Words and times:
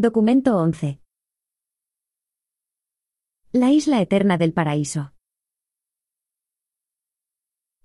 Documento 0.00 0.56
11. 0.56 1.00
La 3.50 3.72
isla 3.72 4.00
eterna 4.00 4.38
del 4.38 4.52
paraíso. 4.52 5.12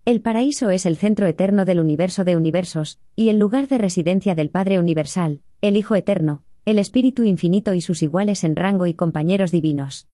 El 0.06 0.22
paraíso 0.22 0.70
es 0.70 0.86
el 0.86 0.96
centro 0.96 1.26
eterno 1.26 1.66
del 1.66 1.80
universo 1.80 2.24
de 2.24 2.38
universos, 2.38 3.00
y 3.16 3.30
el 3.30 3.40
lugar 3.40 3.68
de 3.68 3.80
residencia 3.80 4.36
del 4.36 4.52
Padre 4.52 4.78
Universal, 4.78 5.42
el 5.62 5.76
Hijo 5.76 5.96
Eterno, 5.96 6.44
el 6.66 6.78
Espíritu 6.78 7.24
Infinito 7.24 7.74
y 7.74 7.82
sus 7.82 8.04
iguales 8.04 8.44
en 8.44 8.56
rango 8.56 8.86
y 8.86 8.94
compañeros 8.94 9.50
divinos. 9.50 10.08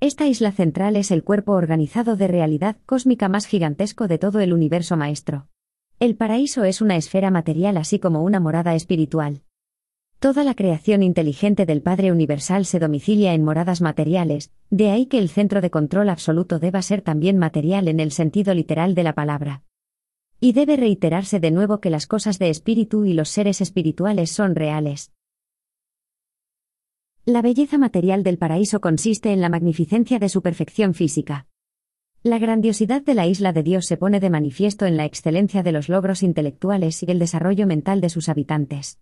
Esta 0.00 0.26
isla 0.26 0.50
central 0.50 0.96
es 0.96 1.12
el 1.12 1.22
cuerpo 1.22 1.52
organizado 1.52 2.16
de 2.16 2.26
realidad 2.26 2.78
cósmica 2.86 3.28
más 3.28 3.46
gigantesco 3.46 4.08
de 4.08 4.18
todo 4.18 4.40
el 4.40 4.52
universo 4.52 4.96
maestro. 4.96 5.46
El 6.00 6.16
paraíso 6.16 6.64
es 6.64 6.80
una 6.80 6.96
esfera 6.96 7.30
material 7.30 7.76
así 7.76 8.00
como 8.00 8.24
una 8.24 8.40
morada 8.40 8.74
espiritual. 8.74 9.44
Toda 10.20 10.44
la 10.44 10.54
creación 10.54 11.02
inteligente 11.02 11.64
del 11.64 11.80
Padre 11.80 12.12
Universal 12.12 12.66
se 12.66 12.78
domicilia 12.78 13.32
en 13.32 13.42
moradas 13.42 13.80
materiales, 13.80 14.52
de 14.68 14.90
ahí 14.90 15.06
que 15.06 15.18
el 15.18 15.30
centro 15.30 15.62
de 15.62 15.70
control 15.70 16.10
absoluto 16.10 16.58
deba 16.58 16.82
ser 16.82 17.00
también 17.00 17.38
material 17.38 17.88
en 17.88 18.00
el 18.00 18.12
sentido 18.12 18.52
literal 18.52 18.94
de 18.94 19.02
la 19.02 19.14
palabra. 19.14 19.62
Y 20.38 20.52
debe 20.52 20.76
reiterarse 20.76 21.40
de 21.40 21.50
nuevo 21.50 21.80
que 21.80 21.88
las 21.88 22.06
cosas 22.06 22.38
de 22.38 22.50
espíritu 22.50 23.06
y 23.06 23.14
los 23.14 23.30
seres 23.30 23.62
espirituales 23.62 24.30
son 24.30 24.56
reales. 24.56 25.10
La 27.24 27.40
belleza 27.40 27.78
material 27.78 28.22
del 28.22 28.36
paraíso 28.36 28.82
consiste 28.82 29.32
en 29.32 29.40
la 29.40 29.48
magnificencia 29.48 30.18
de 30.18 30.28
su 30.28 30.42
perfección 30.42 30.92
física. 30.92 31.46
La 32.22 32.38
grandiosidad 32.38 33.00
de 33.00 33.14
la 33.14 33.26
isla 33.26 33.54
de 33.54 33.62
Dios 33.62 33.86
se 33.86 33.96
pone 33.96 34.20
de 34.20 34.28
manifiesto 34.28 34.84
en 34.84 34.98
la 34.98 35.06
excelencia 35.06 35.62
de 35.62 35.72
los 35.72 35.88
logros 35.88 36.22
intelectuales 36.22 37.02
y 37.02 37.10
el 37.10 37.18
desarrollo 37.18 37.66
mental 37.66 38.02
de 38.02 38.10
sus 38.10 38.28
habitantes. 38.28 39.00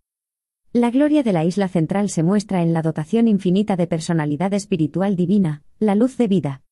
La 0.74 0.90
gloria 0.90 1.22
de 1.22 1.32
la 1.32 1.46
isla 1.46 1.66
central 1.66 2.10
se 2.10 2.22
muestra 2.22 2.62
en 2.62 2.74
la 2.74 2.82
dotación 2.82 3.26
infinita 3.26 3.74
de 3.74 3.86
personalidad 3.86 4.52
espiritual 4.52 5.16
divina, 5.16 5.62
la 5.78 5.94
luz 5.94 6.18
de 6.18 6.28
vida. 6.28 6.62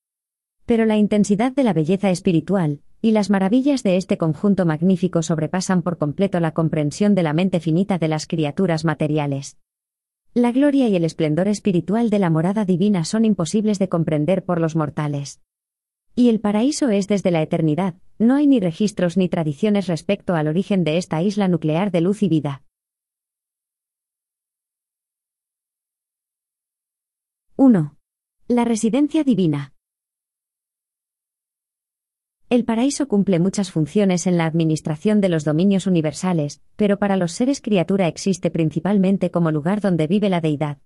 Pero 0.67 0.85
la 0.85 0.97
intensidad 0.97 1.51
de 1.51 1.63
la 1.63 1.73
belleza 1.73 2.11
espiritual, 2.11 2.81
y 3.01 3.09
las 3.09 3.31
maravillas 3.31 3.81
de 3.81 3.97
este 3.97 4.19
conjunto 4.19 4.67
magnífico 4.67 5.23
sobrepasan 5.23 5.81
por 5.81 5.97
completo 5.97 6.39
la 6.39 6.51
comprensión 6.51 7.15
de 7.15 7.23
la 7.23 7.33
mente 7.33 7.59
finita 7.59 7.97
de 7.97 8.07
las 8.07 8.27
criaturas 8.27 8.85
materiales. 8.85 9.57
La 10.35 10.51
gloria 10.51 10.87
y 10.89 10.95
el 10.95 11.03
esplendor 11.03 11.47
espiritual 11.47 12.11
de 12.11 12.19
la 12.19 12.29
morada 12.29 12.65
divina 12.65 13.03
son 13.03 13.25
imposibles 13.25 13.79
de 13.79 13.89
comprender 13.89 14.45
por 14.45 14.61
los 14.61 14.75
mortales. 14.75 15.41
Y 16.13 16.29
el 16.29 16.39
paraíso 16.39 16.89
es 16.89 17.07
desde 17.07 17.31
la 17.31 17.41
eternidad, 17.41 17.95
no 18.19 18.35
hay 18.35 18.45
ni 18.45 18.59
registros 18.59 19.17
ni 19.17 19.27
tradiciones 19.27 19.87
respecto 19.87 20.35
al 20.35 20.47
origen 20.47 20.83
de 20.83 20.97
esta 20.97 21.23
isla 21.23 21.47
nuclear 21.47 21.89
de 21.89 22.01
luz 22.01 22.21
y 22.21 22.29
vida. 22.29 22.61
1. 27.59 27.97
La 28.49 28.65
residencia 28.65 29.23
divina. 29.23 29.73
El 32.51 32.65
paraíso 32.65 33.07
cumple 33.07 33.39
muchas 33.39 33.71
funciones 33.71 34.27
en 34.27 34.37
la 34.37 34.45
administración 34.45 35.21
de 35.21 35.29
los 35.29 35.43
dominios 35.43 35.87
universales, 35.87 36.61
pero 36.75 36.99
para 36.99 37.17
los 37.17 37.31
seres 37.31 37.59
criatura 37.59 38.07
existe 38.07 38.51
principalmente 38.51 39.31
como 39.31 39.49
lugar 39.49 39.81
donde 39.81 40.05
vive 40.05 40.29
la 40.29 40.39
deidad. 40.39 40.77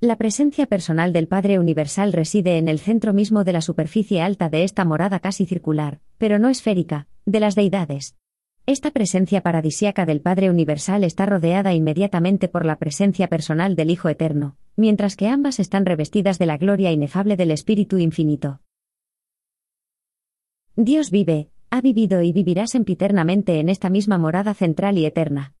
La 0.00 0.16
presencia 0.16 0.64
personal 0.64 1.12
del 1.12 1.28
Padre 1.28 1.58
Universal 1.58 2.14
reside 2.14 2.56
en 2.56 2.68
el 2.68 2.78
centro 2.78 3.12
mismo 3.12 3.44
de 3.44 3.52
la 3.52 3.60
superficie 3.60 4.22
alta 4.22 4.48
de 4.48 4.64
esta 4.64 4.86
morada 4.86 5.20
casi 5.20 5.44
circular, 5.44 6.00
pero 6.16 6.38
no 6.38 6.48
esférica, 6.48 7.06
de 7.26 7.40
las 7.40 7.54
deidades. 7.54 8.16
Esta 8.66 8.92
presencia 8.92 9.42
paradisiaca 9.42 10.06
del 10.06 10.22
Padre 10.22 10.48
Universal 10.48 11.04
está 11.04 11.26
rodeada 11.26 11.74
inmediatamente 11.74 12.48
por 12.48 12.64
la 12.64 12.76
presencia 12.76 13.28
personal 13.28 13.76
del 13.76 13.90
Hijo 13.90 14.08
Eterno, 14.08 14.56
mientras 14.74 15.16
que 15.16 15.28
ambas 15.28 15.60
están 15.60 15.84
revestidas 15.84 16.38
de 16.38 16.46
la 16.46 16.56
gloria 16.56 16.90
inefable 16.90 17.36
del 17.36 17.50
Espíritu 17.50 17.98
Infinito. 17.98 18.62
Dios 20.76 21.10
vive, 21.10 21.50
ha 21.68 21.82
vivido 21.82 22.22
y 22.22 22.32
vivirá 22.32 22.66
sempiternamente 22.66 23.60
en 23.60 23.68
esta 23.68 23.90
misma 23.90 24.16
morada 24.16 24.54
central 24.54 24.96
y 24.96 25.04
eterna. 25.04 25.52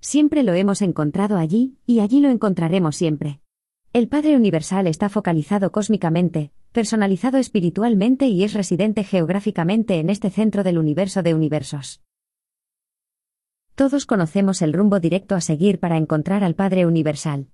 Siempre 0.00 0.42
lo 0.42 0.52
hemos 0.52 0.82
encontrado 0.82 1.38
allí, 1.38 1.78
y 1.86 2.00
allí 2.00 2.20
lo 2.20 2.28
encontraremos 2.28 2.94
siempre. 2.94 3.40
El 3.94 4.06
Padre 4.06 4.36
Universal 4.36 4.86
está 4.86 5.08
focalizado 5.08 5.72
cósmicamente, 5.72 6.52
personalizado 6.72 7.38
espiritualmente 7.38 8.26
y 8.26 8.44
es 8.44 8.52
residente 8.52 9.02
geográficamente 9.02 9.98
en 9.98 10.10
este 10.10 10.28
centro 10.28 10.62
del 10.62 10.76
universo 10.76 11.22
de 11.22 11.32
universos. 11.32 12.02
Todos 13.80 14.04
conocemos 14.04 14.60
el 14.60 14.74
rumbo 14.74 15.00
directo 15.00 15.34
a 15.34 15.40
seguir 15.40 15.80
para 15.80 15.96
encontrar 15.96 16.44
al 16.44 16.54
Padre 16.54 16.84
Universal. 16.84 17.46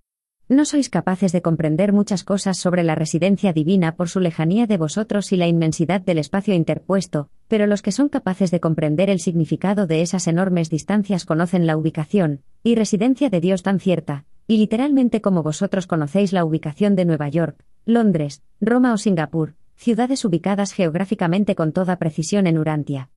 No 0.48 0.64
sois 0.64 0.90
capaces 0.90 1.30
de 1.30 1.40
comprender 1.40 1.92
muchas 1.92 2.24
cosas 2.24 2.58
sobre 2.58 2.82
la 2.82 2.96
residencia 2.96 3.52
divina 3.52 3.94
por 3.94 4.08
su 4.08 4.18
lejanía 4.18 4.66
de 4.66 4.76
vosotros 4.76 5.30
y 5.30 5.36
la 5.36 5.46
inmensidad 5.46 6.00
del 6.00 6.18
espacio 6.18 6.52
interpuesto, 6.52 7.30
pero 7.46 7.68
los 7.68 7.80
que 7.80 7.92
son 7.92 8.08
capaces 8.08 8.50
de 8.50 8.58
comprender 8.58 9.08
el 9.08 9.20
significado 9.20 9.86
de 9.86 10.02
esas 10.02 10.26
enormes 10.26 10.68
distancias 10.68 11.26
conocen 11.26 11.64
la 11.64 11.76
ubicación 11.76 12.42
y 12.64 12.74
residencia 12.74 13.30
de 13.30 13.40
Dios 13.40 13.62
tan 13.62 13.78
cierta, 13.78 14.24
y 14.48 14.56
literalmente 14.58 15.20
como 15.20 15.44
vosotros 15.44 15.86
conocéis 15.86 16.32
la 16.32 16.44
ubicación 16.44 16.96
de 16.96 17.04
Nueva 17.04 17.28
York, 17.28 17.64
Londres, 17.84 18.42
Roma 18.60 18.92
o 18.92 18.98
Singapur, 18.98 19.54
ciudades 19.76 20.24
ubicadas 20.24 20.72
geográficamente 20.72 21.54
con 21.54 21.70
toda 21.70 22.00
precisión 22.00 22.48
en 22.48 22.58
Urantia. 22.58 23.10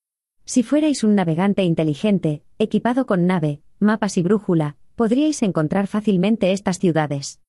Si 0.49 0.63
fuerais 0.63 1.03
un 1.03 1.13
navegante 1.13 1.63
inteligente, 1.63 2.41
equipado 2.57 3.05
con 3.05 3.27
nave, 3.27 3.61
mapas 3.77 4.17
y 4.17 4.23
brújula, 4.23 4.77
podríais 4.95 5.43
encontrar 5.43 5.85
fácilmente 5.85 6.53
estas 6.53 6.79
ciudades. 6.79 7.39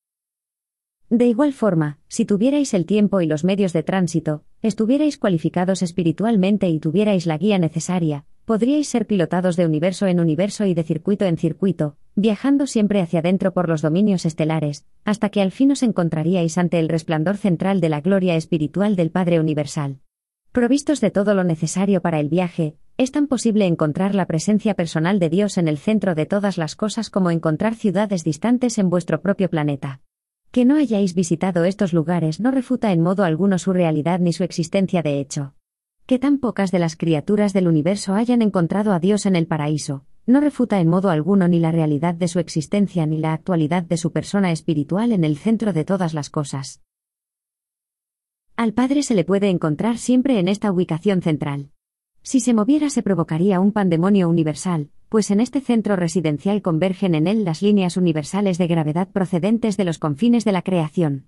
De 1.09 1.25
igual 1.25 1.55
forma, 1.55 1.99
si 2.09 2.27
tuvierais 2.27 2.75
el 2.75 2.85
tiempo 2.85 3.23
y 3.23 3.27
los 3.27 3.43
medios 3.43 3.73
de 3.73 3.83
tránsito, 3.83 4.45
estuvierais 4.61 5.17
cualificados 5.17 5.81
espiritualmente 5.81 6.69
y 6.69 6.79
tuvierais 6.79 7.25
la 7.25 7.39
guía 7.39 7.59
necesaria, 7.59 8.27
podríais 8.45 8.89
ser 8.89 9.07
pilotados 9.07 9.57
de 9.57 9.65
universo 9.65 10.07
en 10.07 10.21
universo 10.21 10.67
y 10.67 10.75
de 10.75 10.83
circuito 10.83 11.25
en 11.25 11.39
circuito, 11.39 11.97
viajando 12.17 12.67
siempre 12.67 13.01
hacia 13.01 13.21
adentro 13.21 13.55
por 13.55 13.71
los 13.71 13.81
dominios 13.81 14.27
estelares, 14.27 14.85
hasta 15.07 15.31
que 15.31 15.41
al 15.41 15.53
fin 15.53 15.73
os 15.73 15.83
encontraríais 15.83 16.59
ante 16.59 16.79
el 16.79 16.91
resplandor 16.91 17.39
central 17.39 17.81
de 17.81 17.89
la 17.89 18.03
gloria 18.03 18.37
espiritual 18.37 18.95
del 18.95 19.11
Padre 19.11 19.41
Universal. 19.41 20.01
Provistos 20.53 21.01
de 21.01 21.13
todo 21.13 21.35
lo 21.35 21.45
necesario 21.45 22.03
para 22.03 22.19
el 22.19 22.29
viaje, 22.29 22.75
es 23.01 23.13
tan 23.13 23.29
posible 23.29 23.65
encontrar 23.65 24.15
la 24.15 24.27
presencia 24.27 24.75
personal 24.75 25.19
de 25.19 25.31
Dios 25.31 25.57
en 25.57 25.69
el 25.69 25.79
centro 25.79 26.15
de 26.15 26.27
todas 26.27 26.59
las 26.59 26.77
cosas 26.77 27.09
como 27.09 27.31
encontrar 27.31 27.75
ciudades 27.75 28.25
distantes 28.25 28.77
en 28.77 28.91
vuestro 28.91 29.23
propio 29.23 29.49
planeta. 29.49 30.03
Que 30.51 30.67
no 30.67 30.77
hayáis 30.77 31.15
visitado 31.15 31.65
estos 31.65 31.95
lugares 31.95 32.41
no 32.41 32.51
refuta 32.51 32.93
en 32.93 33.01
modo 33.01 33.25
alguno 33.25 33.59
su 33.59 33.73
realidad 33.73 34.21
ni 34.21 34.35
su 34.35 34.45
existencia 34.45 35.01
de 35.01 35.19
hecho. 35.19 35.55
Que 36.05 36.19
tan 36.19 36.37
pocas 36.41 36.73
de 36.73 36.79
las 36.79 36.95
criaturas 36.95 37.55
del 37.55 37.69
universo 37.69 38.13
hayan 38.17 38.43
encontrado 38.43 38.93
a 38.93 39.01
Dios 39.01 39.25
en 39.25 39.35
el 39.35 39.47
paraíso, 39.47 40.05
no 40.27 40.43
refuta 40.43 40.79
en 40.79 40.89
modo 40.89 41.09
alguno 41.09 41.49
ni 41.49 41.59
la 41.59 41.73
realidad 41.73 42.15
de 42.15 42.29
su 42.29 42.39
existencia 42.39 43.07
ni 43.07 43.17
la 43.17 43.33
actualidad 43.33 43.83
de 43.83 43.97
su 43.97 44.13
persona 44.13 44.53
espiritual 44.53 45.13
en 45.13 45.25
el 45.25 45.39
centro 45.39 45.73
de 45.73 45.87
todas 45.87 46.13
las 46.13 46.29
cosas. 46.29 46.83
Al 48.57 48.75
Padre 48.75 49.03
se 49.03 49.15
le 49.15 49.25
puede 49.25 49.49
encontrar 49.49 49.97
siempre 49.97 50.39
en 50.39 50.49
esta 50.49 50.71
ubicación 50.71 51.23
central. 51.23 51.71
Si 52.23 52.41
se 52.41 52.55
moviera 52.55 52.91
se 52.91 53.03
provocaría 53.03 53.61
un 53.61 53.73
pandemonio 53.73 54.29
universal, 54.29 54.91
pues 55.09 55.31
en 55.31 55.41
este 55.41 55.61
centro 55.61 55.97
residencial 55.97 56.63
convergen 56.63 57.15
en 57.15 57.27
él 57.27 57.45
las 57.45 57.63
líneas 57.63 57.97
universales 57.97 58.59
de 58.59 58.67
gravedad 58.67 59.09
procedentes 59.09 59.77
de 59.77 59.85
los 59.85 59.99
confines 59.99 60.45
de 60.45 60.53
la 60.53 60.63
creación. 60.63 61.27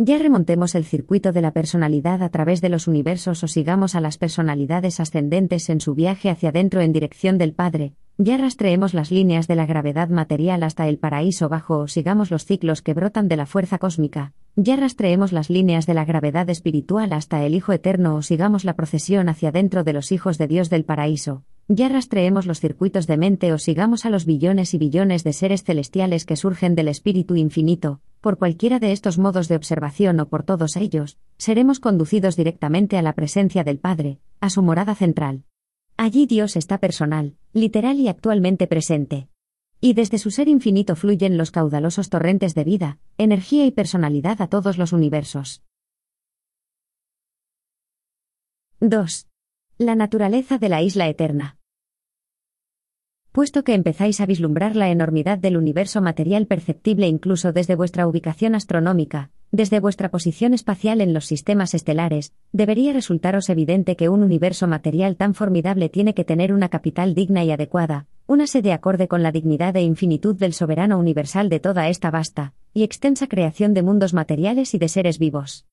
Ya 0.00 0.16
remontemos 0.16 0.76
el 0.76 0.84
circuito 0.84 1.32
de 1.32 1.40
la 1.40 1.50
personalidad 1.50 2.22
a 2.22 2.28
través 2.28 2.60
de 2.60 2.68
los 2.68 2.86
universos 2.86 3.42
o 3.42 3.48
sigamos 3.48 3.96
a 3.96 4.00
las 4.00 4.16
personalidades 4.16 5.00
ascendentes 5.00 5.68
en 5.70 5.80
su 5.80 5.96
viaje 5.96 6.30
hacia 6.30 6.50
adentro 6.50 6.80
en 6.82 6.92
dirección 6.92 7.36
del 7.36 7.52
Padre, 7.52 7.94
ya 8.16 8.36
rastreemos 8.36 8.94
las 8.94 9.10
líneas 9.10 9.48
de 9.48 9.56
la 9.56 9.66
gravedad 9.66 10.08
material 10.08 10.62
hasta 10.62 10.86
el 10.86 10.98
paraíso 10.98 11.48
bajo 11.48 11.78
o 11.78 11.88
sigamos 11.88 12.30
los 12.30 12.44
ciclos 12.44 12.80
que 12.80 12.94
brotan 12.94 13.26
de 13.26 13.38
la 13.38 13.46
fuerza 13.46 13.78
cósmica, 13.78 14.34
ya 14.54 14.76
rastreemos 14.76 15.32
las 15.32 15.50
líneas 15.50 15.84
de 15.84 15.94
la 15.94 16.04
gravedad 16.04 16.48
espiritual 16.48 17.12
hasta 17.12 17.44
el 17.44 17.56
Hijo 17.56 17.72
Eterno 17.72 18.14
o 18.14 18.22
sigamos 18.22 18.64
la 18.64 18.74
procesión 18.74 19.28
hacia 19.28 19.50
dentro 19.50 19.82
de 19.82 19.94
los 19.94 20.12
hijos 20.12 20.38
de 20.38 20.46
Dios 20.46 20.70
del 20.70 20.84
paraíso, 20.84 21.42
ya 21.68 21.90
rastreemos 21.90 22.46
los 22.46 22.60
circuitos 22.60 23.06
de 23.06 23.18
mente 23.18 23.52
o 23.52 23.58
sigamos 23.58 24.06
a 24.06 24.10
los 24.10 24.24
billones 24.24 24.72
y 24.72 24.78
billones 24.78 25.22
de 25.22 25.34
seres 25.34 25.64
celestiales 25.64 26.24
que 26.24 26.34
surgen 26.34 26.74
del 26.74 26.88
Espíritu 26.88 27.36
Infinito, 27.36 28.00
por 28.22 28.38
cualquiera 28.38 28.78
de 28.78 28.92
estos 28.92 29.18
modos 29.18 29.48
de 29.48 29.56
observación 29.56 30.18
o 30.18 30.28
por 30.28 30.44
todos 30.44 30.76
ellos, 30.76 31.18
seremos 31.36 31.78
conducidos 31.78 32.36
directamente 32.36 32.96
a 32.96 33.02
la 33.02 33.12
presencia 33.12 33.64
del 33.64 33.78
Padre, 33.78 34.18
a 34.40 34.48
su 34.48 34.62
morada 34.62 34.94
central. 34.94 35.44
Allí 35.98 36.26
Dios 36.26 36.56
está 36.56 36.78
personal, 36.78 37.36
literal 37.52 38.00
y 38.00 38.08
actualmente 38.08 38.66
presente. 38.66 39.28
Y 39.80 39.92
desde 39.92 40.18
su 40.18 40.30
ser 40.30 40.48
infinito 40.48 40.96
fluyen 40.96 41.36
los 41.36 41.50
caudalosos 41.50 42.08
torrentes 42.08 42.54
de 42.54 42.64
vida, 42.64 42.98
energía 43.18 43.66
y 43.66 43.72
personalidad 43.72 44.40
a 44.40 44.48
todos 44.48 44.78
los 44.78 44.92
universos. 44.92 45.62
2. 48.80 49.28
La 49.76 49.94
naturaleza 49.94 50.58
de 50.58 50.68
la 50.68 50.82
isla 50.82 51.08
eterna. 51.08 51.57
Puesto 53.38 53.62
que 53.62 53.74
empezáis 53.74 54.20
a 54.20 54.26
vislumbrar 54.26 54.74
la 54.74 54.90
enormidad 54.90 55.38
del 55.38 55.56
universo 55.56 56.02
material 56.02 56.46
perceptible 56.46 57.06
incluso 57.06 57.52
desde 57.52 57.76
vuestra 57.76 58.08
ubicación 58.08 58.56
astronómica, 58.56 59.30
desde 59.52 59.78
vuestra 59.78 60.10
posición 60.10 60.54
espacial 60.54 61.00
en 61.00 61.14
los 61.14 61.26
sistemas 61.26 61.72
estelares, 61.72 62.32
debería 62.50 62.92
resultaros 62.92 63.48
evidente 63.48 63.94
que 63.94 64.08
un 64.08 64.24
universo 64.24 64.66
material 64.66 65.14
tan 65.14 65.34
formidable 65.34 65.88
tiene 65.88 66.14
que 66.14 66.24
tener 66.24 66.52
una 66.52 66.68
capital 66.68 67.14
digna 67.14 67.44
y 67.44 67.52
adecuada, 67.52 68.06
una 68.26 68.48
sede 68.48 68.72
acorde 68.72 69.06
con 69.06 69.22
la 69.22 69.30
dignidad 69.30 69.76
e 69.76 69.82
infinitud 69.82 70.34
del 70.34 70.52
soberano 70.52 70.98
universal 70.98 71.48
de 71.48 71.60
toda 71.60 71.88
esta 71.88 72.10
vasta 72.10 72.54
y 72.74 72.82
extensa 72.82 73.28
creación 73.28 73.72
de 73.72 73.84
mundos 73.84 74.14
materiales 74.14 74.74
y 74.74 74.78
de 74.78 74.88
seres 74.88 75.20
vivos. 75.20 75.64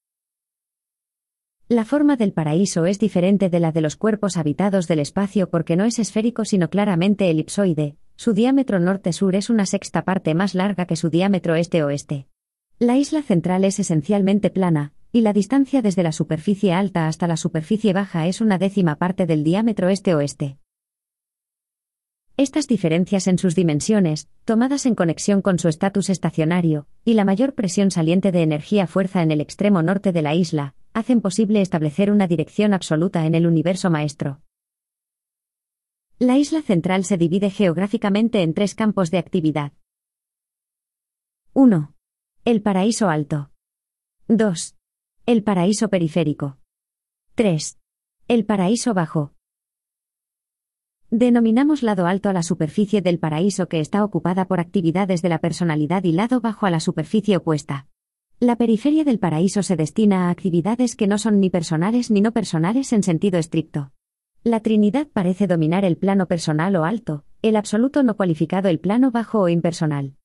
La 1.67 1.83
forma 1.83 2.15
del 2.15 2.31
paraíso 2.31 2.85
es 2.85 2.99
diferente 2.99 3.49
de 3.49 3.59
la 3.59 3.71
de 3.71 3.81
los 3.81 3.95
cuerpos 3.95 4.37
habitados 4.37 4.87
del 4.87 4.99
espacio 4.99 5.49
porque 5.49 5.75
no 5.75 5.83
es 5.83 5.97
esférico 5.97 6.45
sino 6.45 6.69
claramente 6.69 7.31
elipsoide, 7.31 7.95
su 8.15 8.33
diámetro 8.33 8.79
norte-sur 8.79 9.35
es 9.35 9.49
una 9.49 9.65
sexta 9.65 10.03
parte 10.03 10.35
más 10.35 10.53
larga 10.53 10.85
que 10.85 10.95
su 10.95 11.09
diámetro 11.09 11.55
este-oeste. 11.55 12.27
La 12.77 12.97
isla 12.97 13.23
central 13.23 13.63
es 13.65 13.79
esencialmente 13.79 14.51
plana, 14.51 14.93
y 15.11 15.21
la 15.21 15.33
distancia 15.33 15.81
desde 15.81 16.03
la 16.03 16.11
superficie 16.11 16.71
alta 16.71 17.07
hasta 17.07 17.25
la 17.25 17.35
superficie 17.35 17.93
baja 17.93 18.27
es 18.27 18.41
una 18.41 18.59
décima 18.59 18.97
parte 18.97 19.25
del 19.25 19.43
diámetro 19.43 19.89
este-oeste. 19.89 20.59
Estas 22.37 22.67
diferencias 22.67 23.25
en 23.25 23.39
sus 23.39 23.55
dimensiones, 23.55 24.29
tomadas 24.43 24.85
en 24.85 24.93
conexión 24.93 25.41
con 25.41 25.57
su 25.57 25.67
estatus 25.67 26.11
estacionario, 26.11 26.85
y 27.03 27.15
la 27.15 27.25
mayor 27.25 27.55
presión 27.55 27.89
saliente 27.89 28.31
de 28.31 28.43
energía-fuerza 28.43 29.23
en 29.23 29.31
el 29.31 29.41
extremo 29.41 29.81
norte 29.81 30.11
de 30.11 30.21
la 30.21 30.35
isla, 30.35 30.75
hacen 30.95 31.19
posible 31.19 31.59
establecer 31.59 32.09
una 32.09 32.25
dirección 32.25 32.73
absoluta 32.73 33.25
en 33.25 33.35
el 33.35 33.45
universo 33.45 33.91
maestro. 33.91 34.41
La 36.19 36.37
isla 36.37 36.61
central 36.61 37.03
se 37.03 37.17
divide 37.17 37.49
geográficamente 37.49 38.41
en 38.41 38.53
tres 38.53 38.75
campos 38.75 39.11
de 39.11 39.17
actividad. 39.17 39.73
1. 41.53 41.93
El 42.45 42.61
paraíso 42.61 43.09
alto. 43.09 43.51
2. 44.29 44.77
El 45.25 45.43
paraíso 45.43 45.89
periférico. 45.89 46.59
3. 47.35 47.77
El 48.29 48.45
paraíso 48.45 48.93
bajo. 48.93 49.33
Denominamos 51.09 51.83
lado 51.83 52.07
alto 52.07 52.29
a 52.29 52.33
la 52.33 52.41
superficie 52.41 53.01
del 53.01 53.19
paraíso 53.19 53.67
que 53.67 53.81
está 53.81 54.05
ocupada 54.05 54.47
por 54.47 54.61
actividades 54.61 55.21
de 55.21 55.27
la 55.27 55.39
personalidad 55.39 56.05
y 56.05 56.13
lado 56.13 56.39
bajo 56.39 56.65
a 56.65 56.69
la 56.69 56.79
superficie 56.79 57.35
opuesta. 57.35 57.89
La 58.41 58.57
periferia 58.57 59.05
del 59.05 59.17
paraíso 59.17 59.63
se 59.63 59.77
destina 59.77 60.27
a 60.27 60.29
actividades 60.29 60.97
que 60.97 61.07
no 61.07 61.17
son 61.17 61.39
ni 61.39 61.49
personales 61.49 62.11
ni 62.11 62.19
no 62.19 62.33
personales 62.33 62.91
en 62.91 63.01
sentido 63.01 63.39
estricto. 63.39 63.91
La 64.43 64.59
Trinidad 64.59 65.07
parece 65.07 65.47
dominar 65.47 65.85
el 65.85 65.95
plano 65.95 66.27
personal 66.27 66.75
o 66.75 66.83
alto, 66.83 67.23
el 67.41 67.55
absoluto 67.55 68.03
no 68.03 68.17
cualificado 68.17 68.67
el 68.67 68.81
plano 68.81 69.09
bajo 69.09 69.39
o 69.39 69.47
impersonal. 69.47 70.15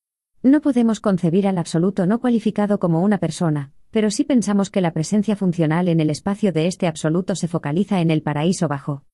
No 0.42 0.60
podemos 0.60 0.98
concebir 0.98 1.46
al 1.46 1.56
absoluto 1.56 2.04
no 2.04 2.20
cualificado 2.20 2.80
como 2.80 3.00
una 3.00 3.18
persona, 3.18 3.72
pero 3.92 4.10
sí 4.10 4.24
pensamos 4.24 4.70
que 4.70 4.80
la 4.80 4.92
presencia 4.92 5.36
funcional 5.36 5.86
en 5.86 6.00
el 6.00 6.10
espacio 6.10 6.52
de 6.52 6.66
este 6.66 6.88
absoluto 6.88 7.36
se 7.36 7.46
focaliza 7.46 8.00
en 8.00 8.10
el 8.10 8.22
paraíso 8.22 8.66
bajo. 8.66 9.04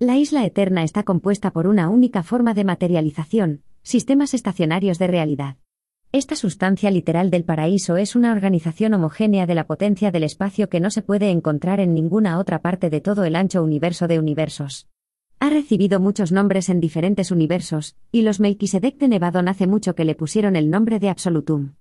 La 0.00 0.16
isla 0.16 0.44
eterna 0.44 0.82
está 0.82 1.04
compuesta 1.04 1.52
por 1.52 1.68
una 1.68 1.88
única 1.88 2.24
forma 2.24 2.54
de 2.54 2.64
materialización, 2.64 3.62
sistemas 3.82 4.34
estacionarios 4.34 4.98
de 4.98 5.06
realidad. 5.06 5.58
Esta 6.14 6.36
sustancia 6.36 6.92
literal 6.92 7.28
del 7.28 7.42
paraíso 7.42 7.96
es 7.96 8.14
una 8.14 8.30
organización 8.30 8.94
homogénea 8.94 9.46
de 9.46 9.56
la 9.56 9.66
potencia 9.66 10.12
del 10.12 10.22
espacio 10.22 10.68
que 10.68 10.78
no 10.78 10.92
se 10.92 11.02
puede 11.02 11.30
encontrar 11.30 11.80
en 11.80 11.92
ninguna 11.92 12.38
otra 12.38 12.62
parte 12.62 12.88
de 12.88 13.00
todo 13.00 13.24
el 13.24 13.34
ancho 13.34 13.64
universo 13.64 14.06
de 14.06 14.20
universos. 14.20 14.86
Ha 15.40 15.50
recibido 15.50 15.98
muchos 15.98 16.30
nombres 16.30 16.68
en 16.68 16.78
diferentes 16.78 17.32
universos, 17.32 17.96
y 18.12 18.22
los 18.22 18.38
Melquisedec 18.38 18.96
de 18.96 19.08
Nevadon 19.08 19.48
hace 19.48 19.66
mucho 19.66 19.96
que 19.96 20.04
le 20.04 20.14
pusieron 20.14 20.54
el 20.54 20.70
nombre 20.70 21.00
de 21.00 21.08
Absolutum. 21.08 21.74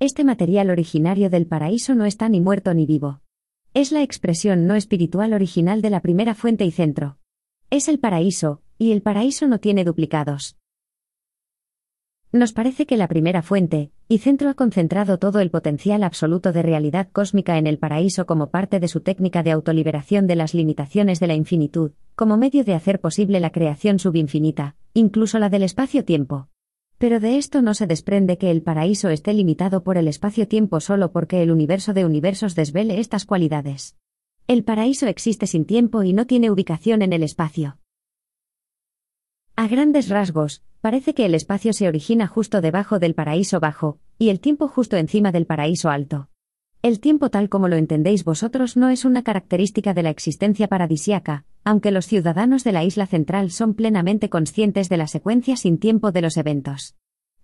Este 0.00 0.24
material 0.24 0.70
originario 0.70 1.28
del 1.28 1.46
paraíso 1.46 1.94
no 1.94 2.06
está 2.06 2.30
ni 2.30 2.40
muerto 2.40 2.72
ni 2.72 2.86
vivo. 2.86 3.20
Es 3.74 3.92
la 3.92 4.02
expresión 4.02 4.66
no 4.66 4.76
espiritual 4.76 5.34
original 5.34 5.82
de 5.82 5.90
la 5.90 6.00
primera 6.00 6.34
fuente 6.34 6.64
y 6.64 6.70
centro. 6.70 7.18
Es 7.68 7.88
el 7.88 7.98
paraíso, 7.98 8.62
y 8.78 8.92
el 8.92 9.02
paraíso 9.02 9.46
no 9.46 9.60
tiene 9.60 9.84
duplicados. 9.84 10.56
Nos 12.34 12.52
parece 12.52 12.84
que 12.84 12.96
la 12.96 13.06
primera 13.06 13.42
fuente, 13.42 13.92
y 14.08 14.18
centro 14.18 14.50
ha 14.50 14.54
concentrado 14.54 15.18
todo 15.18 15.38
el 15.38 15.52
potencial 15.52 16.02
absoluto 16.02 16.50
de 16.50 16.62
realidad 16.62 17.06
cósmica 17.12 17.58
en 17.58 17.68
el 17.68 17.78
paraíso 17.78 18.26
como 18.26 18.50
parte 18.50 18.80
de 18.80 18.88
su 18.88 19.02
técnica 19.02 19.44
de 19.44 19.52
autoliberación 19.52 20.26
de 20.26 20.34
las 20.34 20.52
limitaciones 20.52 21.20
de 21.20 21.28
la 21.28 21.36
infinitud, 21.36 21.92
como 22.16 22.36
medio 22.36 22.64
de 22.64 22.74
hacer 22.74 23.00
posible 23.00 23.38
la 23.38 23.50
creación 23.50 24.00
subinfinita, 24.00 24.74
incluso 24.94 25.38
la 25.38 25.48
del 25.48 25.62
espacio-tiempo. 25.62 26.48
Pero 26.98 27.20
de 27.20 27.38
esto 27.38 27.62
no 27.62 27.72
se 27.72 27.86
desprende 27.86 28.36
que 28.36 28.50
el 28.50 28.62
paraíso 28.62 29.10
esté 29.10 29.32
limitado 29.32 29.84
por 29.84 29.96
el 29.96 30.08
espacio-tiempo 30.08 30.80
solo 30.80 31.12
porque 31.12 31.40
el 31.40 31.52
universo 31.52 31.94
de 31.94 32.04
universos 32.04 32.56
desvele 32.56 32.98
estas 32.98 33.26
cualidades. 33.26 33.94
El 34.48 34.64
paraíso 34.64 35.06
existe 35.06 35.46
sin 35.46 35.66
tiempo 35.66 36.02
y 36.02 36.12
no 36.12 36.26
tiene 36.26 36.50
ubicación 36.50 37.02
en 37.02 37.12
el 37.12 37.22
espacio. 37.22 37.78
A 39.54 39.68
grandes 39.68 40.08
rasgos, 40.08 40.64
parece 40.84 41.14
que 41.14 41.24
el 41.24 41.34
espacio 41.34 41.72
se 41.72 41.88
origina 41.88 42.26
justo 42.26 42.60
debajo 42.60 42.98
del 42.98 43.14
paraíso 43.14 43.58
bajo, 43.58 43.98
y 44.18 44.28
el 44.28 44.38
tiempo 44.38 44.68
justo 44.68 44.98
encima 44.98 45.32
del 45.32 45.46
paraíso 45.46 45.88
alto. 45.88 46.28
El 46.82 47.00
tiempo 47.00 47.30
tal 47.30 47.48
como 47.48 47.68
lo 47.68 47.76
entendéis 47.76 48.22
vosotros 48.22 48.76
no 48.76 48.90
es 48.90 49.06
una 49.06 49.22
característica 49.22 49.94
de 49.94 50.02
la 50.02 50.10
existencia 50.10 50.68
paradisiaca, 50.68 51.46
aunque 51.64 51.90
los 51.90 52.06
ciudadanos 52.06 52.64
de 52.64 52.72
la 52.72 52.84
isla 52.84 53.06
central 53.06 53.50
son 53.50 53.72
plenamente 53.72 54.28
conscientes 54.28 54.90
de 54.90 54.98
la 54.98 55.06
secuencia 55.06 55.56
sin 55.56 55.78
tiempo 55.78 56.12
de 56.12 56.20
los 56.20 56.36
eventos. 56.36 56.96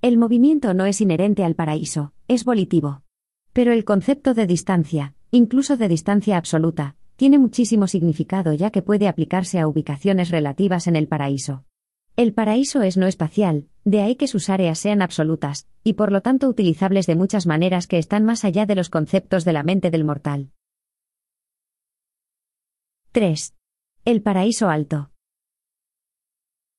El 0.02 0.18
movimiento 0.18 0.74
no 0.74 0.84
es 0.84 1.00
inherente 1.00 1.42
al 1.42 1.54
paraíso, 1.54 2.12
es 2.28 2.44
volitivo. 2.44 3.04
Pero 3.54 3.72
el 3.72 3.86
concepto 3.86 4.34
de 4.34 4.46
distancia, 4.46 5.14
incluso 5.30 5.78
de 5.78 5.88
distancia 5.88 6.36
absoluta, 6.36 6.94
tiene 7.16 7.38
muchísimo 7.38 7.86
significado 7.86 8.52
ya 8.52 8.68
que 8.68 8.82
puede 8.82 9.08
aplicarse 9.08 9.60
a 9.60 9.66
ubicaciones 9.66 10.28
relativas 10.28 10.86
en 10.88 10.96
el 10.96 11.08
paraíso. 11.08 11.64
El 12.20 12.34
paraíso 12.34 12.82
es 12.82 12.98
no 12.98 13.06
espacial, 13.06 13.66
de 13.86 14.02
ahí 14.02 14.14
que 14.14 14.28
sus 14.28 14.50
áreas 14.50 14.78
sean 14.78 15.00
absolutas, 15.00 15.66
y 15.82 15.94
por 15.94 16.12
lo 16.12 16.20
tanto 16.20 16.50
utilizables 16.50 17.06
de 17.06 17.16
muchas 17.16 17.46
maneras 17.46 17.86
que 17.86 17.96
están 17.96 18.26
más 18.26 18.44
allá 18.44 18.66
de 18.66 18.74
los 18.74 18.90
conceptos 18.90 19.46
de 19.46 19.54
la 19.54 19.62
mente 19.62 19.90
del 19.90 20.04
mortal. 20.04 20.50
3. 23.12 23.54
El 24.04 24.20
paraíso 24.20 24.68
alto. 24.68 25.12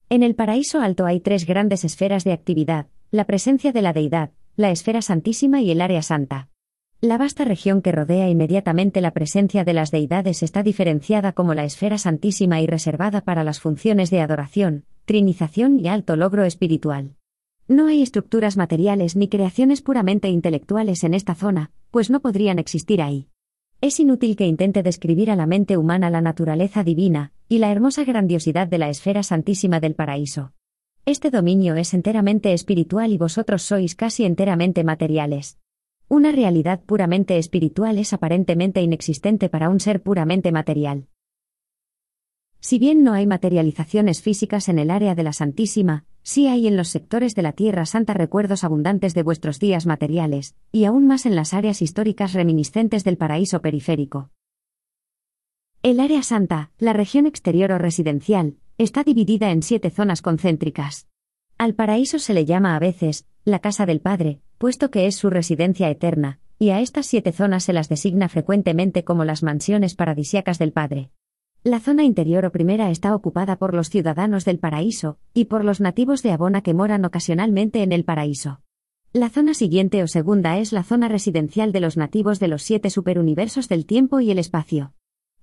En 0.10 0.22
el 0.22 0.36
paraíso 0.36 0.80
alto 0.80 1.08
hay 1.08 1.20
tres 1.20 1.48
grandes 1.48 1.86
esferas 1.86 2.24
de 2.24 2.34
actividad, 2.34 2.86
la 3.10 3.26
presencia 3.26 3.72
de 3.72 3.82
la 3.82 3.94
deidad, 3.94 4.30
la 4.58 4.70
esfera 4.70 5.02
santísima 5.02 5.60
y 5.60 5.72
el 5.72 5.82
área 5.82 6.04
santa. 6.04 6.50
La 7.00 7.18
vasta 7.18 7.45
región 7.45 7.81
que 7.81 7.92
rodea 7.92 8.30
inmediatamente 8.30 9.02
la 9.02 9.10
presencia 9.10 9.64
de 9.64 9.74
las 9.74 9.90
deidades 9.90 10.44
está 10.44 10.62
diferenciada 10.62 11.31
como 11.31 11.56
la 11.56 11.64
esfera 11.64 11.98
santísima 11.98 12.62
y 12.62 12.68
reservada 12.68 13.21
para 13.21 13.44
las 13.44 13.60
funciones 13.60 14.12
de 14.12 14.21
adoración, 14.21 14.86
trinización 15.06 15.80
y 15.80 15.88
alto 15.88 16.16
logro 16.16 16.44
espiritual. 16.44 17.16
No 17.68 17.88
hay 17.88 18.02
estructuras 18.02 18.58
materiales 18.58 19.16
ni 19.16 19.28
creaciones 19.28 19.81
puramente 19.81 20.30
intelectuales 20.30 21.04
en 21.04 21.14
esta 21.14 21.36
zona, 21.36 21.72
pues 21.90 22.10
no 22.10 22.20
podrían 22.20 22.60
existir 22.60 23.02
ahí. 23.02 23.28
Es 23.81 24.00
inútil 24.00 24.36
que 24.36 24.46
intente 24.46 24.84
describir 24.84 25.31
a 25.31 25.36
la 25.36 25.48
mente 25.48 25.78
humana 25.78 26.10
la 26.10 26.22
naturaleza 26.22 26.84
divina 26.84 27.31
y 27.50 27.58
la 27.58 27.72
hermosa 27.72 28.04
grandiosidad 28.04 28.68
de 28.68 28.78
la 28.78 28.90
esfera 28.90 29.24
santísima 29.24 29.80
del 29.80 29.96
paraíso. 29.96 30.54
Este 31.06 31.31
dominio 31.31 31.76
es 31.76 31.94
enteramente 31.94 32.54
espiritual 32.54 33.12
y 33.12 33.18
vosotros 33.18 33.64
sois 33.64 33.96
casi 33.96 34.24
enteramente 34.24 34.84
materiales. 34.84 35.58
Una 36.08 36.31
realidad 36.31 36.81
puramente 36.86 37.38
espiritual 37.38 37.98
es 37.98 38.14
aparentemente 38.14 38.81
inexistente 38.81 39.50
para 39.50 39.70
un 39.70 39.80
ser 39.80 40.04
puramente 40.04 40.52
material. 40.52 41.08
Si 42.61 42.77
bien 42.77 43.03
no 43.03 43.13
hay 43.13 43.25
materializaciones 43.25 44.21
físicas 44.21 44.69
en 44.69 44.77
el 44.77 44.91
área 44.91 45.15
de 45.15 45.23
la 45.23 45.33
Santísima, 45.33 46.06
sí 46.21 46.45
hay 46.47 46.68
en 46.68 46.77
los 46.77 46.89
sectores 46.89 47.33
de 47.33 47.41
la 47.41 47.53
Tierra 47.53 47.87
Santa 47.87 48.13
recuerdos 48.13 48.63
abundantes 48.63 49.15
de 49.15 49.23
vuestros 49.23 49.59
días 49.59 49.87
materiales, 49.87 50.56
y 50.71 50.85
aún 50.85 51.07
más 51.07 51.25
en 51.25 51.35
las 51.35 51.56
áreas 51.56 51.81
históricas 51.81 52.33
reminiscentes 52.33 53.03
del 53.03 53.18
paraíso 53.18 53.63
periférico. 53.63 54.30
El 55.81 55.99
área 55.99 56.21
santa, 56.21 56.69
la 56.77 56.94
región 56.94 57.25
exterior 57.25 57.71
o 57.71 57.80
residencial, 57.80 58.57
está 58.77 59.03
dividida 59.03 59.49
en 59.49 59.63
siete 59.63 59.89
zonas 59.89 60.21
concéntricas. 60.21 61.07
Al 61.57 61.73
paraíso 61.73 62.19
se 62.19 62.35
le 62.35 62.45
llama 62.45 62.75
a 62.75 62.80
veces, 62.80 63.25
la 63.44 63.57
casa 63.57 63.87
del 63.87 64.01
Padre, 64.01 64.39
puesto 64.59 64.91
que 64.91 65.07
es 65.07 65.15
su 65.15 65.31
residencia 65.31 65.89
eterna, 65.89 66.39
y 66.59 66.69
a 66.69 66.80
estas 66.80 67.07
siete 67.07 67.31
zonas 67.31 67.63
se 67.63 67.73
las 67.73 67.89
designa 67.89 68.30
frecuentemente 68.30 69.03
como 69.03 69.25
las 69.25 69.41
mansiones 69.41 69.95
paradisiacas 69.95 70.59
del 70.59 70.73
Padre. 70.73 71.09
La 71.63 71.80
zona 71.80 72.03
interior 72.03 72.44
o 72.45 72.51
primera 72.51 72.89
está 72.89 73.13
ocupada 73.13 73.56
por 73.56 73.75
los 73.75 73.91
ciudadanos 73.91 74.45
del 74.45 74.57
paraíso, 74.57 75.19
y 75.31 75.45
por 75.45 75.63
los 75.63 75.80
nativos 75.80 76.23
de 76.23 76.31
Abona 76.31 76.61
que 76.63 76.73
moran 76.73 77.06
ocasionalmente 77.06 77.83
en 77.83 77.91
el 77.91 78.03
paraíso. 78.03 78.61
La 79.13 79.30
zona 79.30 79.53
siguiente 79.53 80.01
o 80.01 80.07
segunda 80.07 80.57
es 80.57 80.73
la 80.73 80.81
zona 80.81 81.07
residencial 81.07 81.71
de 81.71 81.80
los 81.80 81.97
nativos 81.97 82.39
de 82.39 82.47
los 82.47 82.63
siete 82.63 82.89
superuniversos 82.89 83.69
del 83.69 83.85
tiempo 83.85 84.21
y 84.21 84.31
el 84.31 84.39
espacio. 84.39 84.95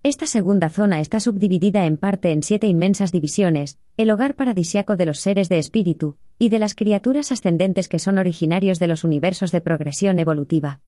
Esta 0.02 0.26
segunda 0.26 0.70
zona 0.70 0.98
está 0.98 1.20
subdividida 1.20 1.86
en 1.86 1.96
parte 1.96 2.32
en 2.32 2.42
siete 2.42 2.66
inmensas 2.66 3.12
divisiones, 3.12 3.78
el 3.96 4.10
hogar 4.10 4.34
paradisiaco 4.34 4.96
de 4.96 5.06
los 5.06 5.20
seres 5.20 5.48
de 5.48 5.60
espíritu, 5.60 6.16
y 6.36 6.48
de 6.48 6.58
las 6.58 6.74
criaturas 6.74 7.30
ascendentes 7.30 7.88
que 7.88 8.00
son 8.00 8.18
originarios 8.18 8.80
de 8.80 8.88
los 8.88 9.04
universos 9.04 9.52
de 9.52 9.60
progresión 9.60 10.18
evolutiva. 10.18 10.80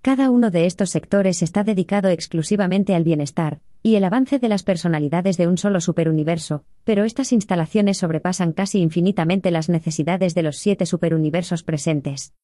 Cada 0.00 0.30
uno 0.30 0.50
de 0.50 0.64
estos 0.64 0.88
sectores 0.88 1.42
está 1.42 1.62
dedicado 1.62 2.08
exclusivamente 2.08 2.94
al 2.94 3.04
bienestar 3.04 3.60
y 3.82 3.94
el 3.94 4.04
avance 4.04 4.38
de 4.38 4.48
las 4.48 4.62
personalidades 4.62 5.36
de 5.36 5.46
un 5.46 5.58
solo 5.58 5.80
superuniverso, 5.80 6.64
pero 6.84 7.04
estas 7.04 7.32
instalaciones 7.32 7.98
sobrepasan 7.98 8.52
casi 8.52 8.80
infinitamente 8.80 9.50
las 9.50 9.68
necesidades 9.68 10.34
de 10.34 10.42
los 10.42 10.56
siete 10.56 10.86
superuniversos 10.86 11.62
presentes. 11.62 12.34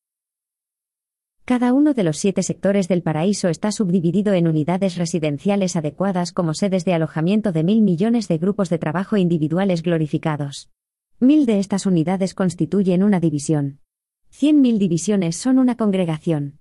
Cada 1.45 1.75
uno 1.75 1.93
de 1.93 2.05
los 2.05 2.17
siete 2.17 2.43
sectores 2.43 2.89
del 2.89 3.03
paraíso 3.03 3.49
está 3.49 3.71
subdividido 3.71 4.33
en 4.33 4.49
unidades 4.49 4.97
residenciales 4.97 5.77
adecuadas 5.77 6.33
como 6.33 6.55
sedes 6.55 6.87
de 6.87 6.95
alojamiento 6.95 7.53
de 7.53 7.65
mil 7.65 7.83
millones 7.83 8.29
de 8.29 8.39
grupos 8.39 8.71
de 8.71 8.79
trabajo 8.79 9.19
individuales 9.19 9.83
glorificados. 9.83 10.71
Mil 11.21 11.45
de 11.45 11.59
estas 11.59 11.85
unidades 11.85 12.33
constituyen 12.33 13.03
una 13.03 13.21
división. 13.21 13.81
Cien 14.31 14.63
mil 14.63 14.79
divisiones 14.79 15.37
son 15.37 15.59
una 15.59 15.77
congregación. 15.77 16.61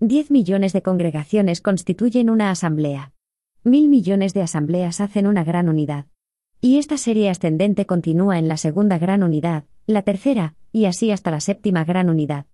10 0.00 0.32
millones 0.32 0.74
de 0.74 0.82
congregaciones 0.82 1.62
constituyen 1.62 2.28
una 2.28 2.50
asamblea. 2.50 3.13
Mil 3.66 3.88
millones 3.88 4.34
de 4.34 4.42
asambleas 4.42 5.00
hacen 5.00 5.26
una 5.26 5.42
gran 5.42 5.70
unidad. 5.70 6.04
Y 6.60 6.76
esta 6.76 6.98
serie 6.98 7.30
ascendente 7.30 7.86
continúa 7.86 8.38
en 8.38 8.46
la 8.46 8.58
segunda 8.58 8.98
gran 8.98 9.22
unidad, 9.22 9.64
la 9.86 10.02
tercera, 10.02 10.54
y 10.70 10.84
así 10.84 11.10
hasta 11.10 11.30
la 11.30 11.40
séptima 11.40 11.82
gran 11.82 12.10
unidad. 12.10 12.44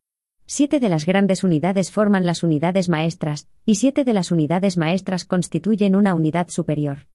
Siete 0.46 0.78
de 0.78 0.88
las 0.88 1.06
grandes 1.06 1.42
unidades 1.42 1.90
forman 1.90 2.26
las 2.26 2.44
unidades 2.44 2.88
maestras, 2.88 3.48
y 3.66 3.74
siete 3.74 4.04
de 4.04 4.12
las 4.12 4.30
unidades 4.30 4.76
maestras 4.76 5.24
constituyen 5.24 5.96
una 5.96 6.14
unidad 6.14 6.48
superior. 6.48 7.08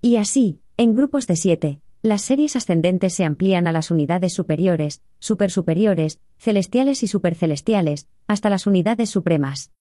Y 0.00 0.16
así, 0.16 0.62
en 0.78 0.94
grupos 0.94 1.26
de 1.26 1.36
siete, 1.36 1.82
las 2.00 2.22
series 2.22 2.56
ascendentes 2.56 3.12
se 3.12 3.26
amplían 3.26 3.66
a 3.66 3.72
las 3.72 3.90
unidades 3.90 4.32
superiores, 4.32 5.02
supersuperiores, 5.18 6.20
celestiales 6.38 7.02
y 7.02 7.06
supercelestiales, 7.06 8.08
hasta 8.26 8.48
las 8.48 8.66
unidades 8.66 9.10
supremas. 9.10 9.72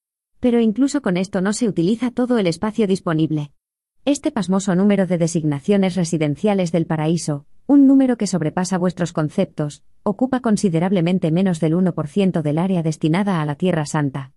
Pero 0.41 0.59
incluso 0.59 1.01
con 1.01 1.15
esto 1.15 1.39
no 1.39 1.53
se 1.53 1.69
utiliza 1.69 2.11
todo 2.11 2.37
el 2.37 2.47
espacio 2.47 2.85
disponible. 2.85 3.53
Este 4.03 4.31
pasmoso 4.31 4.73
número 4.73 5.05
de 5.05 5.19
designaciones 5.19 5.95
residenciales 5.95 6.71
del 6.71 6.87
paraíso, 6.87 7.45
un 7.67 7.85
número 7.85 8.17
que 8.17 8.25
sobrepasa 8.25 8.79
vuestros 8.79 9.13
conceptos, 9.13 9.83
ocupa 10.01 10.39
considerablemente 10.39 11.29
menos 11.29 11.59
del 11.59 11.75
1% 11.75 12.41
del 12.41 12.57
área 12.57 12.81
destinada 12.81 13.43
a 13.43 13.45
la 13.45 13.53
Tierra 13.53 13.85
Santa. 13.85 14.33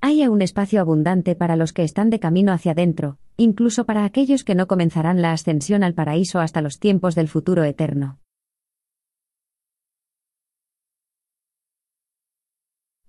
Hay 0.00 0.22
aún 0.22 0.40
espacio 0.40 0.80
abundante 0.80 1.34
para 1.34 1.56
los 1.56 1.72
que 1.72 1.82
están 1.82 2.10
de 2.10 2.20
camino 2.20 2.52
hacia 2.52 2.70
adentro, 2.70 3.18
incluso 3.36 3.86
para 3.86 4.04
aquellos 4.04 4.44
que 4.44 4.54
no 4.54 4.68
comenzarán 4.68 5.20
la 5.20 5.32
ascensión 5.32 5.82
al 5.82 5.94
paraíso 5.94 6.38
hasta 6.38 6.60
los 6.60 6.78
tiempos 6.78 7.16
del 7.16 7.26
futuro 7.26 7.64
eterno. 7.64 8.20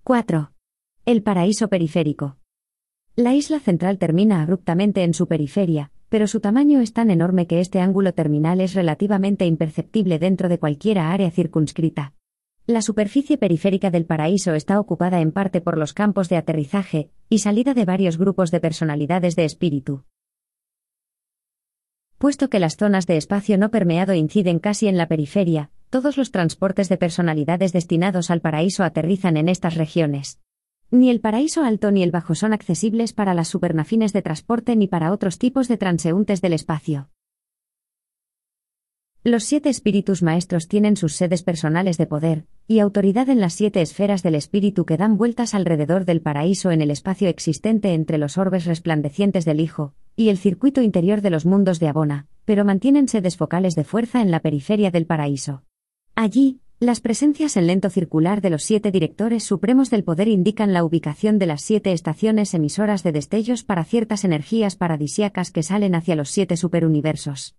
4. 0.02 0.50
El 1.06 1.22
paraíso 1.22 1.68
periférico. 1.68 2.36
La 3.14 3.34
isla 3.34 3.60
central 3.60 3.98
termina 3.98 4.42
abruptamente 4.42 5.04
en 5.04 5.14
su 5.14 5.28
periferia, 5.28 5.92
pero 6.10 6.26
su 6.26 6.40
tamaño 6.40 6.80
es 6.80 6.92
tan 6.92 7.10
enorme 7.10 7.46
que 7.46 7.60
este 7.60 7.80
ángulo 7.80 8.12
terminal 8.12 8.60
es 8.60 8.74
relativamente 8.74 9.46
imperceptible 9.46 10.18
dentro 10.18 10.48
de 10.48 10.58
cualquiera 10.58 11.12
área 11.12 11.30
circunscrita. 11.30 12.14
La 12.66 12.82
superficie 12.82 13.38
periférica 13.38 13.90
del 13.90 14.04
paraíso 14.04 14.54
está 14.54 14.78
ocupada 14.78 15.20
en 15.20 15.32
parte 15.32 15.60
por 15.60 15.78
los 15.78 15.94
campos 15.94 16.28
de 16.28 16.36
aterrizaje 16.36 17.10
y 17.28 17.38
salida 17.38 17.74
de 17.74 17.84
varios 17.84 18.18
grupos 18.18 18.50
de 18.50 18.60
personalidades 18.60 19.36
de 19.36 19.44
espíritu. 19.44 20.04
Puesto 22.18 22.50
que 22.50 22.58
las 22.58 22.76
zonas 22.76 23.06
de 23.06 23.16
espacio 23.16 23.56
no 23.56 23.70
permeado 23.70 24.12
inciden 24.12 24.58
casi 24.58 24.88
en 24.88 24.98
la 24.98 25.08
periferia, 25.08 25.70
todos 25.90 26.18
los 26.18 26.32
transportes 26.32 26.88
de 26.88 26.98
personalidades 26.98 27.72
destinados 27.72 28.30
al 28.30 28.40
paraíso 28.40 28.84
aterrizan 28.84 29.36
en 29.36 29.48
estas 29.48 29.76
regiones. 29.76 30.40
Ni 30.92 31.08
el 31.08 31.20
paraíso 31.20 31.62
alto 31.62 31.92
ni 31.92 32.02
el 32.02 32.10
bajo 32.10 32.34
son 32.34 32.52
accesibles 32.52 33.12
para 33.12 33.32
las 33.32 33.46
supernafines 33.46 34.12
de 34.12 34.22
transporte 34.22 34.74
ni 34.74 34.88
para 34.88 35.12
otros 35.12 35.38
tipos 35.38 35.68
de 35.68 35.76
transeúntes 35.76 36.40
del 36.40 36.52
espacio. 36.52 37.10
Los 39.22 39.44
siete 39.44 39.68
espíritus 39.68 40.22
maestros 40.22 40.66
tienen 40.66 40.96
sus 40.96 41.14
sedes 41.14 41.44
personales 41.44 41.96
de 41.96 42.06
poder 42.06 42.46
y 42.66 42.80
autoridad 42.80 43.28
en 43.28 43.38
las 43.38 43.52
siete 43.52 43.82
esferas 43.82 44.24
del 44.24 44.34
espíritu 44.34 44.84
que 44.84 44.96
dan 44.96 45.16
vueltas 45.16 45.54
alrededor 45.54 46.06
del 46.06 46.22
paraíso 46.22 46.72
en 46.72 46.80
el 46.80 46.90
espacio 46.90 47.28
existente 47.28 47.94
entre 47.94 48.18
los 48.18 48.36
orbes 48.36 48.64
resplandecientes 48.64 49.44
del 49.44 49.60
Hijo 49.60 49.94
y 50.16 50.30
el 50.30 50.38
circuito 50.38 50.80
interior 50.82 51.20
de 51.20 51.30
los 51.30 51.46
mundos 51.46 51.78
de 51.78 51.88
Abona, 51.88 52.26
pero 52.44 52.64
mantienen 52.64 53.06
sedes 53.06 53.36
focales 53.36 53.76
de 53.76 53.84
fuerza 53.84 54.22
en 54.22 54.30
la 54.30 54.40
periferia 54.40 54.90
del 54.90 55.06
paraíso. 55.06 55.62
Allí, 56.16 56.60
las 56.80 57.02
presencias 57.02 57.58
en 57.58 57.66
lento 57.66 57.90
circular 57.90 58.40
de 58.40 58.48
los 58.48 58.62
siete 58.62 58.90
directores 58.90 59.44
supremos 59.44 59.90
del 59.90 60.02
poder 60.02 60.28
indican 60.28 60.72
la 60.72 60.82
ubicación 60.82 61.38
de 61.38 61.44
las 61.44 61.60
siete 61.60 61.92
estaciones 61.92 62.54
emisoras 62.54 63.02
de 63.02 63.12
destellos 63.12 63.64
para 63.64 63.84
ciertas 63.84 64.24
energías 64.24 64.76
paradisiacas 64.76 65.50
que 65.50 65.62
salen 65.62 65.94
hacia 65.94 66.16
los 66.16 66.30
siete 66.30 66.56
superuniversos. 66.56 67.54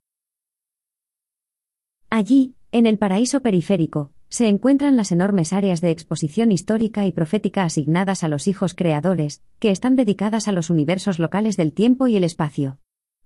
Allí, 2.09 2.55
en 2.71 2.87
el 2.87 2.97
paraíso 2.97 3.41
periférico, 3.41 4.11
se 4.27 4.47
encuentran 4.47 4.97
las 4.97 5.11
enormes 5.11 5.53
áreas 5.53 5.81
de 5.81 5.91
exposición 5.91 6.51
histórica 6.51 7.05
y 7.05 7.11
profética 7.11 7.63
asignadas 7.63 8.23
a 8.23 8.27
los 8.27 8.47
hijos 8.47 8.73
creadores, 8.73 9.43
que 9.59 9.69
están 9.69 9.95
dedicadas 9.95 10.47
a 10.47 10.51
los 10.51 10.71
universos 10.71 11.19
locales 11.19 11.57
del 11.57 11.73
tiempo 11.73 12.07
y 12.07 12.15
el 12.15 12.23
espacio. 12.23 12.79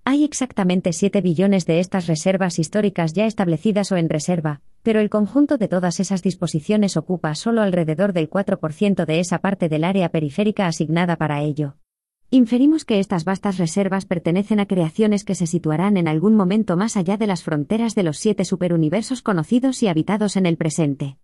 Hay 0.08 0.24
exactamente 0.24 0.94
7 0.94 1.20
billones 1.22 1.66
de 1.66 1.80
estas 1.80 2.06
reservas 2.06 2.60
históricas 2.60 3.14
ya 3.14 3.26
establecidas 3.26 3.92
o 3.92 3.98
en 3.98 4.08
reserva, 4.08 4.62
pero 4.84 5.00
el 5.00 5.10
conjunto 5.10 5.58
de 5.58 5.68
todas 5.68 6.00
esas 6.00 6.22
disposiciones 6.22 6.96
ocupa 6.96 7.34
solo 7.34 7.64
alrededor 7.64 8.14
del 8.14 8.30
4% 8.30 9.06
de 9.08 9.20
esa 9.20 9.40
parte 9.40 9.68
del 9.68 9.84
área 9.84 10.10
periférica 10.10 10.68
asignada 10.68 11.16
para 11.16 11.42
ello. 11.42 11.78
Inferimos 12.30 12.86
que 12.86 13.00
estas 13.00 13.26
vastas 13.26 13.58
reservas 13.58 14.06
pertenecen 14.06 14.60
a 14.60 14.68
creaciones 14.68 15.24
que 15.24 15.34
se 15.34 15.48
situarán 15.48 15.98
en 15.98 16.08
algún 16.08 16.36
momento 16.36 16.78
más 16.78 16.98
allá 16.98 17.18
de 17.18 17.26
las 17.26 17.42
fronteras 17.42 17.96
de 17.96 18.04
los 18.04 18.20
siete 18.20 18.46
superuniversos 18.46 19.24
conocidos 19.24 19.82
y 19.82 19.88
habitados 19.88 20.38
en 20.38 20.46
el 20.46 20.58
presente. 20.58 21.18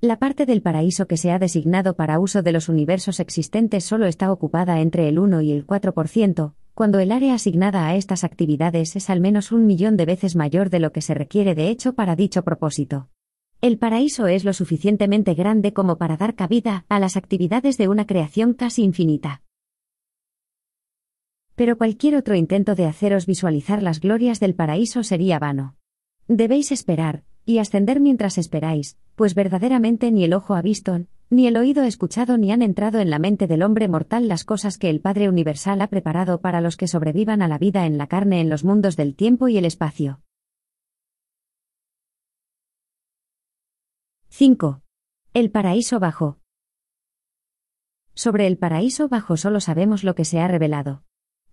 La 0.00 0.18
parte 0.18 0.46
del 0.46 0.62
paraíso 0.62 1.06
que 1.06 1.18
se 1.18 1.32
ha 1.32 1.38
designado 1.38 1.96
para 1.96 2.18
uso 2.18 2.42
de 2.42 2.52
los 2.52 2.70
universos 2.70 3.20
existentes 3.20 3.84
solo 3.84 4.06
está 4.06 4.32
ocupada 4.32 4.80
entre 4.80 5.06
el 5.08 5.18
1 5.18 5.42
y 5.42 5.52
el 5.52 5.66
4%, 5.66 6.54
cuando 6.74 6.98
el 6.98 7.12
área 7.12 7.34
asignada 7.34 7.86
a 7.86 7.94
estas 7.96 8.24
actividades 8.24 8.96
es 8.96 9.10
al 9.10 9.20
menos 9.20 9.52
un 9.52 9.66
millón 9.66 9.96
de 9.96 10.06
veces 10.06 10.36
mayor 10.36 10.70
de 10.70 10.80
lo 10.80 10.92
que 10.92 11.02
se 11.02 11.14
requiere 11.14 11.54
de 11.54 11.68
hecho 11.68 11.94
para 11.94 12.16
dicho 12.16 12.42
propósito. 12.42 13.08
El 13.60 13.78
paraíso 13.78 14.26
es 14.26 14.44
lo 14.44 14.52
suficientemente 14.52 15.34
grande 15.34 15.72
como 15.72 15.96
para 15.96 16.16
dar 16.16 16.34
cabida 16.34 16.84
a 16.88 16.98
las 16.98 17.16
actividades 17.16 17.78
de 17.78 17.88
una 17.88 18.06
creación 18.06 18.54
casi 18.54 18.82
infinita. 18.82 19.42
Pero 21.54 21.76
cualquier 21.76 22.16
otro 22.16 22.34
intento 22.34 22.74
de 22.74 22.86
haceros 22.86 23.26
visualizar 23.26 23.82
las 23.82 24.00
glorias 24.00 24.40
del 24.40 24.54
paraíso 24.54 25.04
sería 25.04 25.38
vano. 25.38 25.76
Debéis 26.26 26.72
esperar, 26.72 27.22
y 27.44 27.58
ascender 27.58 28.00
mientras 28.00 28.38
esperáis, 28.38 28.96
pues 29.14 29.34
verdaderamente 29.34 30.10
ni 30.10 30.24
el 30.24 30.32
ojo 30.32 30.54
ha 30.54 30.62
visto, 30.62 30.98
ni 31.32 31.46
el 31.46 31.56
oído 31.56 31.82
escuchado 31.84 32.36
ni 32.36 32.52
han 32.52 32.60
entrado 32.60 33.00
en 33.00 33.08
la 33.08 33.18
mente 33.18 33.46
del 33.46 33.62
hombre 33.62 33.88
mortal 33.88 34.28
las 34.28 34.44
cosas 34.44 34.76
que 34.76 34.90
el 34.90 35.00
Padre 35.00 35.30
Universal 35.30 35.80
ha 35.80 35.86
preparado 35.86 36.42
para 36.42 36.60
los 36.60 36.76
que 36.76 36.86
sobrevivan 36.86 37.40
a 37.40 37.48
la 37.48 37.56
vida 37.56 37.86
en 37.86 37.96
la 37.96 38.06
carne 38.06 38.42
en 38.42 38.50
los 38.50 38.64
mundos 38.64 38.96
del 38.96 39.16
tiempo 39.16 39.48
y 39.48 39.56
el 39.56 39.64
espacio. 39.64 40.20
5. 44.28 44.82
El 45.32 45.50
paraíso 45.50 45.98
bajo. 45.98 46.38
Sobre 48.12 48.46
el 48.46 48.58
paraíso 48.58 49.08
bajo 49.08 49.38
solo 49.38 49.60
sabemos 49.60 50.04
lo 50.04 50.14
que 50.14 50.26
se 50.26 50.38
ha 50.38 50.48
revelado. 50.48 51.02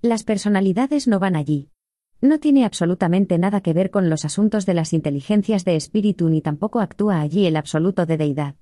Las 0.01 0.25
personalidades 0.25 1.07
no 1.07 1.19
van 1.19 1.37
allí, 1.37 1.71
no 2.19 2.41
tiene 2.41 2.65
absolutamente 2.65 3.37
nada 3.37 3.61
que 3.61 3.71
ver 3.71 3.91
con 3.91 4.09
los 4.09 4.25
asuntos 4.25 4.65
de 4.65 4.73
las 4.73 4.91
inteligencias 4.91 5.63
de 5.63 5.77
espíritu 5.77 6.27
ni 6.27 6.41
tampoco 6.41 6.81
actúa 6.81 7.21
allí 7.21 7.45
el 7.45 7.55
absoluto 7.55 8.05
de 8.05 8.17
deidad. 8.17 8.55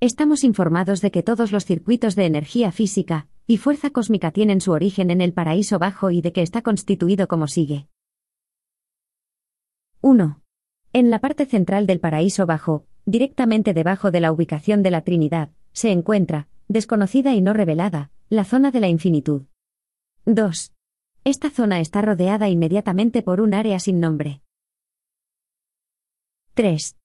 Estamos 0.00 0.44
informados 0.44 1.00
de 1.00 1.10
que 1.10 1.22
todos 1.22 1.52
los 1.52 1.64
circuitos 1.64 2.16
de 2.16 2.26
energía 2.26 2.70
física 2.70 3.28
y 3.46 3.56
fuerza 3.56 3.88
cósmica 3.88 4.30
tienen 4.30 4.60
su 4.60 4.72
origen 4.72 5.10
en 5.10 5.22
el 5.22 5.32
paraíso 5.32 5.78
bajo 5.78 6.10
y 6.10 6.20
de 6.20 6.32
que 6.32 6.42
está 6.42 6.60
constituido 6.60 7.28
como 7.28 7.48
sigue. 7.48 7.88
1. 10.02 10.42
En 10.92 11.10
la 11.10 11.20
parte 11.20 11.46
central 11.46 11.86
del 11.86 12.00
paraíso 12.00 12.44
bajo, 12.44 12.84
directamente 13.06 13.72
debajo 13.72 14.10
de 14.10 14.20
la 14.20 14.32
ubicación 14.32 14.82
de 14.82 14.90
la 14.90 15.00
Trinidad, 15.00 15.50
se 15.72 15.92
encuentra, 15.92 16.48
desconocida 16.68 17.34
y 17.34 17.40
no 17.40 17.54
revelada, 17.54 18.10
la 18.28 18.44
zona 18.44 18.70
de 18.70 18.80
la 18.80 18.88
infinitud. 18.88 19.44
2. 20.26 20.74
Esta 21.24 21.48
zona 21.48 21.80
está 21.80 22.02
rodeada 22.02 22.50
inmediatamente 22.50 23.22
por 23.22 23.40
un 23.40 23.54
área 23.54 23.78
sin 23.78 24.00
nombre. 24.00 24.42
3. 26.52 26.96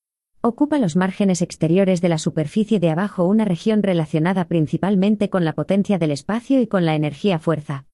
Ocupa 0.44 0.80
los 0.80 0.96
márgenes 0.96 1.44
exteriores 1.44 2.02
de 2.02 2.10
la 2.10 2.18
superficie 2.18 2.80
de 2.80 2.90
abajo 2.90 3.26
una 3.26 3.46
región 3.46 3.84
relacionada 3.84 4.46
principalmente 4.46 5.30
con 5.30 5.46
la 5.46 5.54
potencia 5.54 6.00
del 6.00 6.10
espacio 6.10 6.60
y 6.60 6.66
con 6.66 6.84
la 6.84 6.96
energía 6.96 7.38
fuerza. 7.38 7.86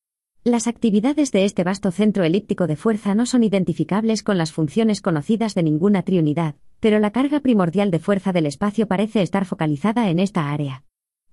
Las 0.46 0.68
actividades 0.68 1.34
de 1.34 1.44
este 1.44 1.66
vasto 1.66 1.92
centro 1.92 2.24
elíptico 2.24 2.66
de 2.66 2.78
fuerza 2.78 3.16
no 3.16 3.26
son 3.26 3.44
identificables 3.44 4.24
con 4.24 4.38
las 4.38 4.54
funciones 4.54 5.02
conocidas 5.02 5.56
de 5.56 5.64
ninguna 5.64 6.04
triunidad, 6.04 6.56
pero 6.80 7.00
la 7.00 7.12
carga 7.12 7.42
primordial 7.42 7.92
de 7.92 8.00
fuerza 8.00 8.32
del 8.32 8.46
espacio 8.46 8.88
parece 8.88 9.22
estar 9.22 9.44
focalizada 9.44 10.10
en 10.10 10.20
esta 10.20 10.50
área. 10.50 10.86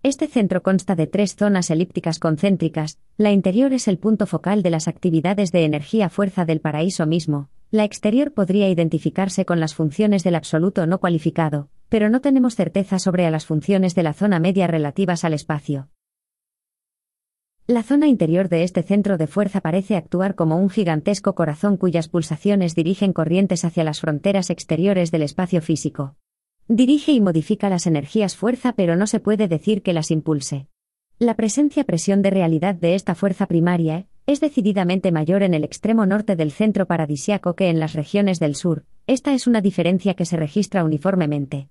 Este 0.03 0.27
centro 0.27 0.65
consta 0.65 0.97
de 0.97 1.07
tres 1.07 1.37
zonas 1.37 1.71
elípticas 1.71 2.19
concéntricas, 2.19 2.99
la 3.19 3.31
interior 3.31 3.73
es 3.73 3.87
el 3.87 3.99
punto 3.99 4.27
focal 4.27 4.65
de 4.65 4.71
las 4.71 4.89
actividades 4.89 5.53
de 5.53 5.65
energía-fuerza 5.65 6.45
del 6.45 6.61
paraíso 6.61 7.07
mismo, 7.07 7.51
la 7.71 7.85
exterior 7.85 8.33
podría 8.33 8.69
identificarse 8.69 9.45
con 9.45 9.61
las 9.61 9.75
funciones 9.75 10.23
del 10.25 10.35
absoluto 10.35 10.87
no 10.87 11.01
cualificado, 11.01 11.69
pero 11.89 12.09
no 12.09 12.21
tenemos 12.21 12.55
certeza 12.55 12.99
sobre 12.99 13.31
las 13.31 13.47
funciones 13.47 13.95
de 13.95 14.03
la 14.03 14.13
zona 14.13 14.39
media 14.39 14.67
relativas 14.67 15.25
al 15.25 15.35
espacio. 15.35 15.89
La 17.67 17.83
zona 17.83 18.09
interior 18.09 18.51
de 18.51 18.63
este 18.63 18.83
centro 18.83 19.17
de 19.17 19.27
fuerza 19.27 19.63
parece 19.63 19.97
actuar 19.97 20.35
como 20.35 20.59
un 20.59 20.69
gigantesco 20.69 21.35
corazón 21.35 21.79
cuyas 21.79 22.09
pulsaciones 22.09 22.75
dirigen 22.75 23.15
corrientes 23.15 23.65
hacia 23.65 23.85
las 23.85 24.01
fronteras 24.01 24.51
exteriores 24.51 25.11
del 25.11 25.23
espacio 25.23 25.63
físico. 25.63 26.17
Dirige 26.69 27.13
y 27.13 27.21
modifica 27.21 27.71
las 27.71 27.87
energías 27.87 28.37
fuerza 28.37 28.75
pero 28.75 28.97
no 28.97 29.07
se 29.07 29.19
puede 29.19 29.49
decir 29.49 29.83
que 29.83 29.95
las 29.95 30.11
impulse. 30.11 30.67
La 31.19 31.37
presencia-presión 31.37 32.21
de 32.21 32.31
realidad 32.31 32.75
de 32.75 32.95
esta 32.95 33.15
fuerza 33.15 33.47
primaria 33.47 34.09
es 34.27 34.41
decididamente 34.41 35.13
mayor 35.13 35.43
en 35.43 35.53
el 35.53 35.65
extremo 35.65 36.07
norte 36.07 36.35
del 36.35 36.51
centro 36.51 36.87
paradisiaco 36.87 37.55
que 37.55 37.69
en 37.69 37.79
las 37.79 37.93
regiones 37.93 38.41
del 38.41 38.55
sur, 38.55 38.85
esta 39.07 39.35
es 39.35 39.47
una 39.47 39.61
diferencia 39.61 40.15
que 40.15 40.25
se 40.25 40.37
registra 40.37 40.83
uniformemente. 40.85 41.69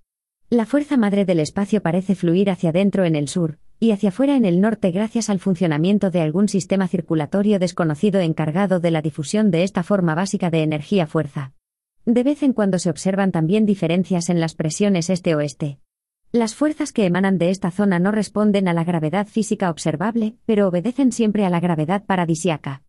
La 0.50 0.68
fuerza 0.68 0.98
madre 0.98 1.26
del 1.26 1.40
espacio 1.40 1.82
parece 1.82 2.14
fluir 2.14 2.52
hacia 2.52 2.70
adentro 2.70 3.06
en 3.06 3.16
el 3.16 3.28
sur, 3.28 3.58
y 3.80 3.92
hacia 3.92 4.10
afuera 4.10 4.36
en 4.36 4.46
el 4.46 4.62
norte 4.62 4.92
gracias 4.92 5.30
al 5.30 5.40
funcionamiento 5.40 6.12
de 6.12 6.22
algún 6.22 6.48
sistema 6.48 6.88
circulatorio 6.88 7.58
desconocido 7.58 8.20
encargado 8.20 8.80
de 8.80 8.92
la 8.92 9.02
difusión 9.02 9.50
de 9.50 9.64
esta 9.64 9.82
forma 9.82 10.14
básica 10.14 10.52
de 10.52 10.62
energía-fuerza. 10.62 11.54
De 12.06 12.24
vez 12.24 12.44
en 12.44 12.54
cuando 12.54 12.78
se 12.80 12.90
observan 12.90 13.32
también 13.32 13.66
diferencias 13.66 14.30
en 14.30 14.40
las 14.40 14.54
presiones 14.54 15.10
este-oeste. 15.10 15.80
Las 16.36 16.56
fuerzas 16.56 16.92
que 16.94 17.06
emanan 17.06 17.38
de 17.38 17.52
esta 17.52 17.70
zona 17.70 18.00
no 18.00 18.12
responden 18.12 18.68
a 18.68 18.74
la 18.74 18.84
gravedad 18.84 19.28
física 19.28 19.70
observable, 19.70 20.36
pero 20.48 20.68
obedecen 20.68 21.12
siempre 21.12 21.46
a 21.46 21.52
la 21.52 21.60
gravedad 21.60 22.08
paradisiaca. 22.08 22.82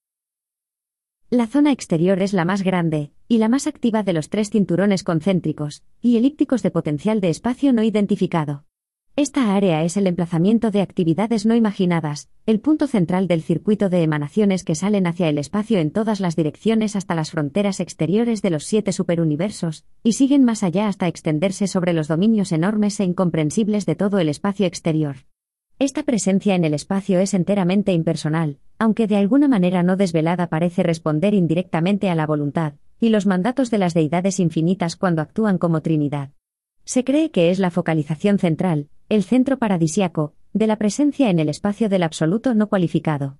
La 1.28 1.46
zona 1.46 1.70
exterior 1.70 2.22
es 2.22 2.32
la 2.32 2.46
más 2.46 2.62
grande, 2.62 3.12
y 3.28 3.36
la 3.36 3.50
más 3.50 3.66
activa 3.66 4.02
de 4.02 4.14
los 4.14 4.30
tres 4.30 4.48
cinturones 4.48 5.04
concéntricos, 5.04 5.82
y 6.00 6.16
elípticos 6.16 6.62
de 6.62 6.70
potencial 6.70 7.20
de 7.20 7.28
espacio 7.28 7.74
no 7.74 7.82
identificado. 7.82 8.64
Esta 9.16 9.54
área 9.54 9.84
es 9.84 9.96
el 9.96 10.08
emplazamiento 10.08 10.72
de 10.72 10.80
actividades 10.80 11.46
no 11.46 11.54
imaginadas, 11.54 12.28
el 12.46 12.58
punto 12.58 12.88
central 12.88 13.28
del 13.28 13.42
circuito 13.42 13.88
de 13.88 14.02
emanaciones 14.02 14.64
que 14.64 14.74
salen 14.74 15.06
hacia 15.06 15.28
el 15.28 15.38
espacio 15.38 15.78
en 15.78 15.92
todas 15.92 16.18
las 16.18 16.34
direcciones 16.34 16.96
hasta 16.96 17.14
las 17.14 17.30
fronteras 17.30 17.78
exteriores 17.78 18.42
de 18.42 18.50
los 18.50 18.64
siete 18.64 18.90
superuniversos, 18.90 19.84
y 20.02 20.14
siguen 20.14 20.42
más 20.42 20.64
allá 20.64 20.88
hasta 20.88 21.06
extenderse 21.06 21.68
sobre 21.68 21.92
los 21.92 22.08
dominios 22.08 22.50
enormes 22.50 22.98
e 22.98 23.04
incomprensibles 23.04 23.86
de 23.86 23.94
todo 23.94 24.18
el 24.18 24.28
espacio 24.28 24.66
exterior. 24.66 25.18
Esta 25.78 26.02
presencia 26.02 26.56
en 26.56 26.64
el 26.64 26.74
espacio 26.74 27.20
es 27.20 27.34
enteramente 27.34 27.92
impersonal, 27.92 28.58
aunque 28.80 29.06
de 29.06 29.16
alguna 29.16 29.46
manera 29.46 29.84
no 29.84 29.96
desvelada 29.96 30.48
parece 30.48 30.82
responder 30.82 31.34
indirectamente 31.34 32.10
a 32.10 32.16
la 32.16 32.26
voluntad, 32.26 32.74
y 32.98 33.10
los 33.10 33.26
mandatos 33.26 33.70
de 33.70 33.78
las 33.78 33.94
deidades 33.94 34.40
infinitas 34.40 34.96
cuando 34.96 35.22
actúan 35.22 35.58
como 35.58 35.82
Trinidad. 35.82 36.30
Se 36.84 37.02
cree 37.02 37.30
que 37.30 37.50
es 37.50 37.58
la 37.58 37.70
focalización 37.70 38.38
central, 38.38 38.88
el 39.08 39.24
centro 39.24 39.58
paradisiaco, 39.58 40.34
de 40.52 40.66
la 40.66 40.76
presencia 40.76 41.30
en 41.30 41.38
el 41.38 41.48
espacio 41.48 41.88
del 41.88 42.02
absoluto 42.02 42.54
no 42.54 42.68
cualificado. 42.68 43.38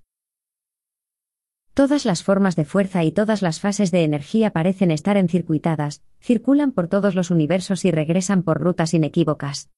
Todas 1.75 2.05
las 2.05 2.23
formas 2.23 2.55
de 2.55 2.65
fuerza 2.65 3.03
y 3.03 3.11
todas 3.11 3.41
las 3.41 3.59
fases 3.59 3.91
de 3.91 4.03
energía 4.03 4.51
parecen 4.51 4.91
estar 4.91 5.17
encircuitadas, 5.17 6.01
circulan 6.21 6.71
por 6.71 6.87
todos 6.87 7.15
los 7.15 7.31
universos 7.31 7.85
y 7.85 7.91
regresan 7.91 8.43
por 8.43 8.61
rutas 8.61 8.93
inequívocas. 8.93 9.69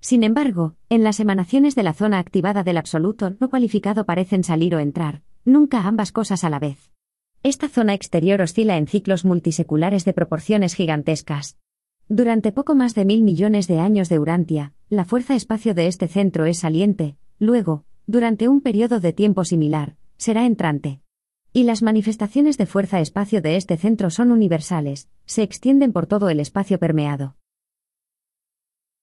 Sin 0.00 0.22
embargo, 0.22 0.76
en 0.88 1.02
las 1.02 1.18
emanaciones 1.18 1.74
de 1.74 1.82
la 1.82 1.94
zona 1.94 2.18
activada 2.18 2.62
del 2.62 2.76
absoluto 2.76 3.36
no 3.40 3.48
cualificado 3.48 4.04
parecen 4.04 4.44
salir 4.44 4.74
o 4.74 4.78
entrar, 4.78 5.22
nunca 5.44 5.86
ambas 5.86 6.12
cosas 6.12 6.44
a 6.44 6.50
la 6.50 6.58
vez. 6.58 6.92
Esta 7.42 7.68
zona 7.68 7.94
exterior 7.94 8.40
oscila 8.42 8.76
en 8.76 8.86
ciclos 8.86 9.24
multiseculares 9.24 10.04
de 10.04 10.12
proporciones 10.12 10.74
gigantescas. 10.74 11.56
Durante 12.08 12.52
poco 12.52 12.76
más 12.76 12.94
de 12.94 13.04
mil 13.04 13.24
millones 13.24 13.66
de 13.66 13.80
años 13.80 14.08
de 14.08 14.20
Urantia, 14.20 14.72
la 14.88 15.04
fuerza-espacio 15.04 15.74
de 15.74 15.88
este 15.88 16.06
centro 16.06 16.44
es 16.44 16.60
saliente, 16.60 17.16
luego, 17.40 17.84
durante 18.06 18.46
un 18.46 18.60
periodo 18.60 19.00
de 19.00 19.12
tiempo 19.12 19.44
similar, 19.44 19.96
será 20.16 20.46
entrante. 20.46 21.00
Y 21.52 21.64
las 21.64 21.82
manifestaciones 21.82 22.58
de 22.58 22.66
fuerza-espacio 22.66 23.42
de 23.42 23.56
este 23.56 23.76
centro 23.76 24.10
son 24.10 24.30
universales, 24.30 25.08
se 25.24 25.42
extienden 25.42 25.92
por 25.92 26.06
todo 26.06 26.28
el 26.28 26.38
espacio 26.38 26.78
permeado. 26.78 27.34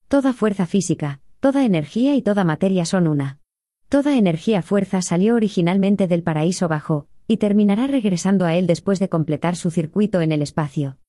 Toda 0.08 0.32
fuerza 0.32 0.66
física, 0.66 1.20
toda 1.42 1.66
energía 1.66 2.16
y 2.16 2.22
toda 2.22 2.46
materia 2.46 2.86
son 2.86 3.10
una. 3.10 3.40
Toda 3.90 4.16
energía-fuerza 4.18 5.02
salió 5.02 5.36
originalmente 5.36 6.08
del 6.08 6.24
paraíso 6.24 6.70
bajo, 6.70 7.08
y 7.28 7.36
terminará 7.36 7.86
regresando 7.88 8.46
a 8.46 8.56
él 8.56 8.66
después 8.66 9.00
de 9.00 9.10
completar 9.10 9.58
su 9.58 9.72
circuito 9.72 10.22
en 10.22 10.32
el 10.32 10.42
espacio. 10.42 11.00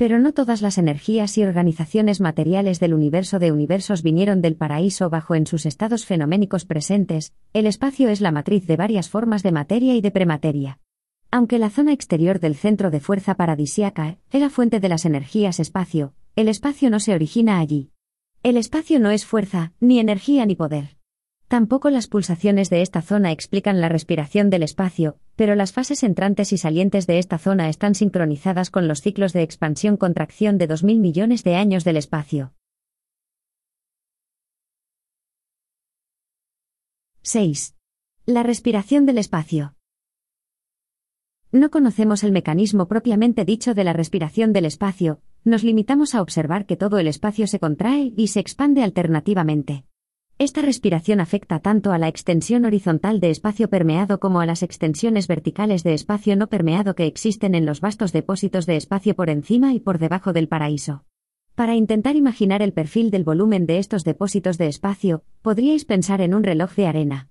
Pero 0.00 0.18
no 0.18 0.32
todas 0.32 0.62
las 0.62 0.78
energías 0.78 1.36
y 1.36 1.44
organizaciones 1.44 2.22
materiales 2.22 2.80
del 2.80 2.94
universo 2.94 3.38
de 3.38 3.52
universos 3.52 4.02
vinieron 4.02 4.40
del 4.40 4.56
paraíso 4.56 5.10
bajo 5.10 5.34
en 5.34 5.46
sus 5.46 5.66
estados 5.66 6.06
fenoménicos 6.06 6.64
presentes, 6.64 7.34
el 7.52 7.66
espacio 7.66 8.08
es 8.08 8.22
la 8.22 8.32
matriz 8.32 8.66
de 8.66 8.78
varias 8.78 9.10
formas 9.10 9.42
de 9.42 9.52
materia 9.52 9.94
y 9.94 10.00
de 10.00 10.10
premateria. 10.10 10.78
Aunque 11.30 11.58
la 11.58 11.68
zona 11.68 11.92
exterior 11.92 12.40
del 12.40 12.56
centro 12.56 12.90
de 12.90 13.00
fuerza 13.00 13.34
paradisiaca 13.34 14.16
es 14.32 14.40
la 14.40 14.48
fuente 14.48 14.80
de 14.80 14.88
las 14.88 15.04
energías 15.04 15.60
espacio, 15.60 16.14
el 16.34 16.48
espacio 16.48 16.88
no 16.88 16.98
se 16.98 17.12
origina 17.12 17.58
allí. 17.58 17.90
El 18.42 18.56
espacio 18.56 19.00
no 19.00 19.10
es 19.10 19.26
fuerza, 19.26 19.74
ni 19.80 19.98
energía 19.98 20.46
ni 20.46 20.56
poder. 20.56 20.96
Tampoco 21.50 21.90
las 21.90 22.06
pulsaciones 22.06 22.70
de 22.70 22.80
esta 22.80 23.02
zona 23.02 23.32
explican 23.32 23.80
la 23.80 23.88
respiración 23.88 24.50
del 24.50 24.62
espacio, 24.62 25.18
pero 25.34 25.56
las 25.56 25.72
fases 25.72 26.04
entrantes 26.04 26.52
y 26.52 26.58
salientes 26.58 27.08
de 27.08 27.18
esta 27.18 27.38
zona 27.38 27.68
están 27.68 27.96
sincronizadas 27.96 28.70
con 28.70 28.86
los 28.86 29.00
ciclos 29.00 29.32
de 29.32 29.42
expansión-contracción 29.42 30.58
de 30.58 30.68
2.000 30.68 31.00
millones 31.00 31.42
de 31.42 31.56
años 31.56 31.82
del 31.82 31.96
espacio. 31.96 32.52
6. 37.22 37.74
La 38.26 38.44
respiración 38.44 39.04
del 39.04 39.18
espacio. 39.18 39.74
No 41.50 41.72
conocemos 41.72 42.22
el 42.22 42.30
mecanismo 42.30 42.86
propiamente 42.86 43.44
dicho 43.44 43.74
de 43.74 43.82
la 43.82 43.92
respiración 43.92 44.52
del 44.52 44.66
espacio, 44.66 45.20
nos 45.42 45.64
limitamos 45.64 46.14
a 46.14 46.22
observar 46.22 46.64
que 46.66 46.76
todo 46.76 47.00
el 47.00 47.08
espacio 47.08 47.48
se 47.48 47.58
contrae 47.58 48.12
y 48.16 48.28
se 48.28 48.38
expande 48.38 48.84
alternativamente. 48.84 49.89
Esta 50.40 50.62
respiración 50.62 51.20
afecta 51.20 51.58
tanto 51.58 51.92
a 51.92 51.98
la 51.98 52.08
extensión 52.08 52.64
horizontal 52.64 53.20
de 53.20 53.28
espacio 53.28 53.68
permeado 53.68 54.20
como 54.20 54.40
a 54.40 54.46
las 54.46 54.62
extensiones 54.62 55.28
verticales 55.28 55.82
de 55.82 55.92
espacio 55.92 56.34
no 56.34 56.46
permeado 56.46 56.94
que 56.94 57.04
existen 57.04 57.54
en 57.54 57.66
los 57.66 57.82
vastos 57.82 58.10
depósitos 58.10 58.64
de 58.64 58.76
espacio 58.76 59.14
por 59.14 59.28
encima 59.28 59.74
y 59.74 59.80
por 59.80 59.98
debajo 59.98 60.32
del 60.32 60.48
paraíso. 60.48 61.04
Para 61.54 61.74
intentar 61.74 62.16
imaginar 62.16 62.62
el 62.62 62.72
perfil 62.72 63.10
del 63.10 63.22
volumen 63.22 63.66
de 63.66 63.76
estos 63.76 64.02
depósitos 64.02 64.56
de 64.56 64.68
espacio, 64.68 65.24
podríais 65.42 65.84
pensar 65.84 66.22
en 66.22 66.32
un 66.32 66.42
reloj 66.42 66.74
de 66.74 66.86
arena. 66.86 67.28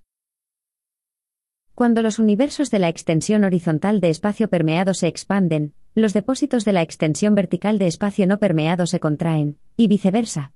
Cuando 1.74 2.02
los 2.02 2.20
universos 2.20 2.70
de 2.70 2.78
la 2.78 2.88
extensión 2.88 3.42
horizontal 3.42 3.98
de 3.98 4.10
espacio 4.10 4.48
permeado 4.48 4.94
se 4.94 5.08
expanden, 5.08 5.74
los 5.96 6.12
depósitos 6.12 6.64
de 6.64 6.74
la 6.74 6.82
extensión 6.82 7.34
vertical 7.34 7.80
de 7.80 7.88
espacio 7.88 8.28
no 8.28 8.38
permeado 8.38 8.86
se 8.86 9.00
contraen, 9.00 9.58
y 9.76 9.88
viceversa. 9.88 10.52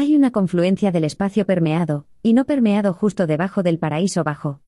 Hay 0.00 0.14
una 0.14 0.30
confluencia 0.30 0.92
del 0.92 1.02
espacio 1.02 1.44
permeado, 1.44 2.06
y 2.22 2.32
no 2.32 2.44
permeado 2.44 2.94
justo 2.94 3.26
debajo 3.26 3.64
del 3.64 3.80
paraíso 3.80 4.22
bajo. 4.22 4.60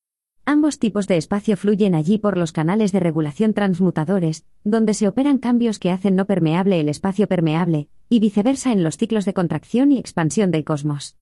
Ambos 0.44 0.80
tipos 0.80 1.06
de 1.06 1.18
espacio 1.18 1.56
fluyen 1.56 1.94
allí 1.94 2.18
por 2.18 2.36
los 2.36 2.50
canales 2.50 2.90
de 2.90 2.98
regulación 2.98 3.54
transmutadores, 3.54 4.44
donde 4.64 4.92
se 4.92 5.06
operan 5.06 5.38
cambios 5.38 5.78
que 5.78 5.92
hacen 5.92 6.16
no 6.16 6.26
permeable 6.26 6.80
el 6.80 6.88
espacio 6.88 7.28
permeable, 7.28 7.88
y 8.08 8.18
viceversa 8.18 8.72
en 8.72 8.82
los 8.82 8.96
ciclos 8.96 9.24
de 9.24 9.32
contracción 9.32 9.92
y 9.92 9.98
expansión 9.98 10.50
del 10.50 10.64
cosmos. 10.64 11.16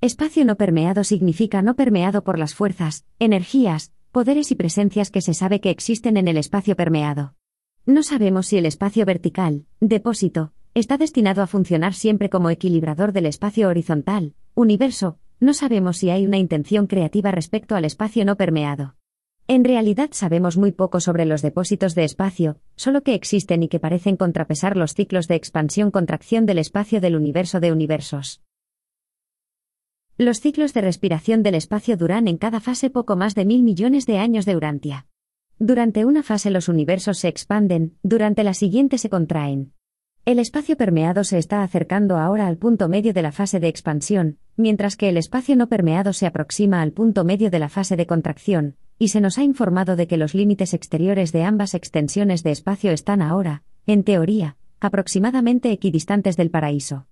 Espacio 0.00 0.44
no 0.44 0.54
permeado 0.54 1.02
significa 1.02 1.60
no 1.60 1.74
permeado 1.74 2.22
por 2.22 2.38
las 2.38 2.54
fuerzas, 2.54 3.04
energías, 3.18 3.92
poderes 4.12 4.52
y 4.52 4.54
presencias 4.54 5.10
que 5.10 5.22
se 5.22 5.34
sabe 5.34 5.60
que 5.60 5.70
existen 5.70 6.16
en 6.16 6.28
el 6.28 6.36
espacio 6.36 6.76
permeado. 6.76 7.34
No 7.84 8.04
sabemos 8.04 8.46
si 8.46 8.58
el 8.58 8.66
espacio 8.66 9.04
vertical, 9.06 9.66
depósito, 9.80 10.52
está 10.78 10.96
destinado 10.96 11.42
a 11.42 11.46
funcionar 11.46 11.94
siempre 11.94 12.30
como 12.30 12.50
equilibrador 12.50 13.12
del 13.12 13.26
espacio 13.26 13.68
horizontal, 13.68 14.34
universo, 14.54 15.18
no 15.40 15.54
sabemos 15.54 15.98
si 15.98 16.10
hay 16.10 16.26
una 16.26 16.38
intención 16.38 16.86
creativa 16.86 17.30
respecto 17.30 17.76
al 17.76 17.84
espacio 17.84 18.24
no 18.24 18.36
permeado. 18.36 18.96
En 19.46 19.64
realidad 19.64 20.10
sabemos 20.12 20.58
muy 20.58 20.72
poco 20.72 21.00
sobre 21.00 21.24
los 21.24 21.40
depósitos 21.40 21.94
de 21.94 22.04
espacio, 22.04 22.60
solo 22.76 23.02
que 23.02 23.14
existen 23.14 23.62
y 23.62 23.68
que 23.68 23.80
parecen 23.80 24.16
contrapesar 24.16 24.76
los 24.76 24.92
ciclos 24.92 25.26
de 25.26 25.36
expansión-contracción 25.36 26.44
del 26.44 26.58
espacio 26.58 27.00
del 27.00 27.16
universo 27.16 27.58
de 27.60 27.72
universos. 27.72 28.42
Los 30.18 30.40
ciclos 30.40 30.74
de 30.74 30.82
respiración 30.82 31.42
del 31.42 31.54
espacio 31.54 31.96
duran 31.96 32.28
en 32.28 32.36
cada 32.36 32.60
fase 32.60 32.90
poco 32.90 33.16
más 33.16 33.34
de 33.34 33.46
mil 33.46 33.62
millones 33.62 34.04
de 34.04 34.18
años 34.18 34.44
de 34.44 34.56
Urantia. 34.56 35.06
Durante 35.58 36.04
una 36.04 36.22
fase 36.22 36.50
los 36.50 36.68
universos 36.68 37.18
se 37.18 37.28
expanden, 37.28 37.96
durante 38.02 38.44
la 38.44 38.52
siguiente 38.52 38.98
se 38.98 39.08
contraen. 39.08 39.72
El 40.28 40.38
espacio 40.40 40.76
permeado 40.76 41.24
se 41.24 41.38
está 41.38 41.62
acercando 41.62 42.18
ahora 42.18 42.48
al 42.48 42.58
punto 42.58 42.86
medio 42.86 43.14
de 43.14 43.22
la 43.22 43.32
fase 43.32 43.60
de 43.60 43.68
expansión, 43.68 44.36
mientras 44.58 44.94
que 44.94 45.08
el 45.08 45.16
espacio 45.16 45.56
no 45.56 45.70
permeado 45.70 46.12
se 46.12 46.26
aproxima 46.26 46.82
al 46.82 46.92
punto 46.92 47.24
medio 47.24 47.48
de 47.48 47.58
la 47.58 47.70
fase 47.70 47.96
de 47.96 48.06
contracción, 48.06 48.76
y 48.98 49.08
se 49.08 49.22
nos 49.22 49.38
ha 49.38 49.42
informado 49.42 49.96
de 49.96 50.06
que 50.06 50.18
los 50.18 50.34
límites 50.34 50.74
exteriores 50.74 51.32
de 51.32 51.44
ambas 51.44 51.72
extensiones 51.72 52.42
de 52.42 52.50
espacio 52.50 52.90
están 52.90 53.22
ahora, 53.22 53.62
en 53.86 54.04
teoría, 54.04 54.58
aproximadamente 54.80 55.72
equidistantes 55.72 56.36
del 56.36 56.50
paraíso. 56.50 57.06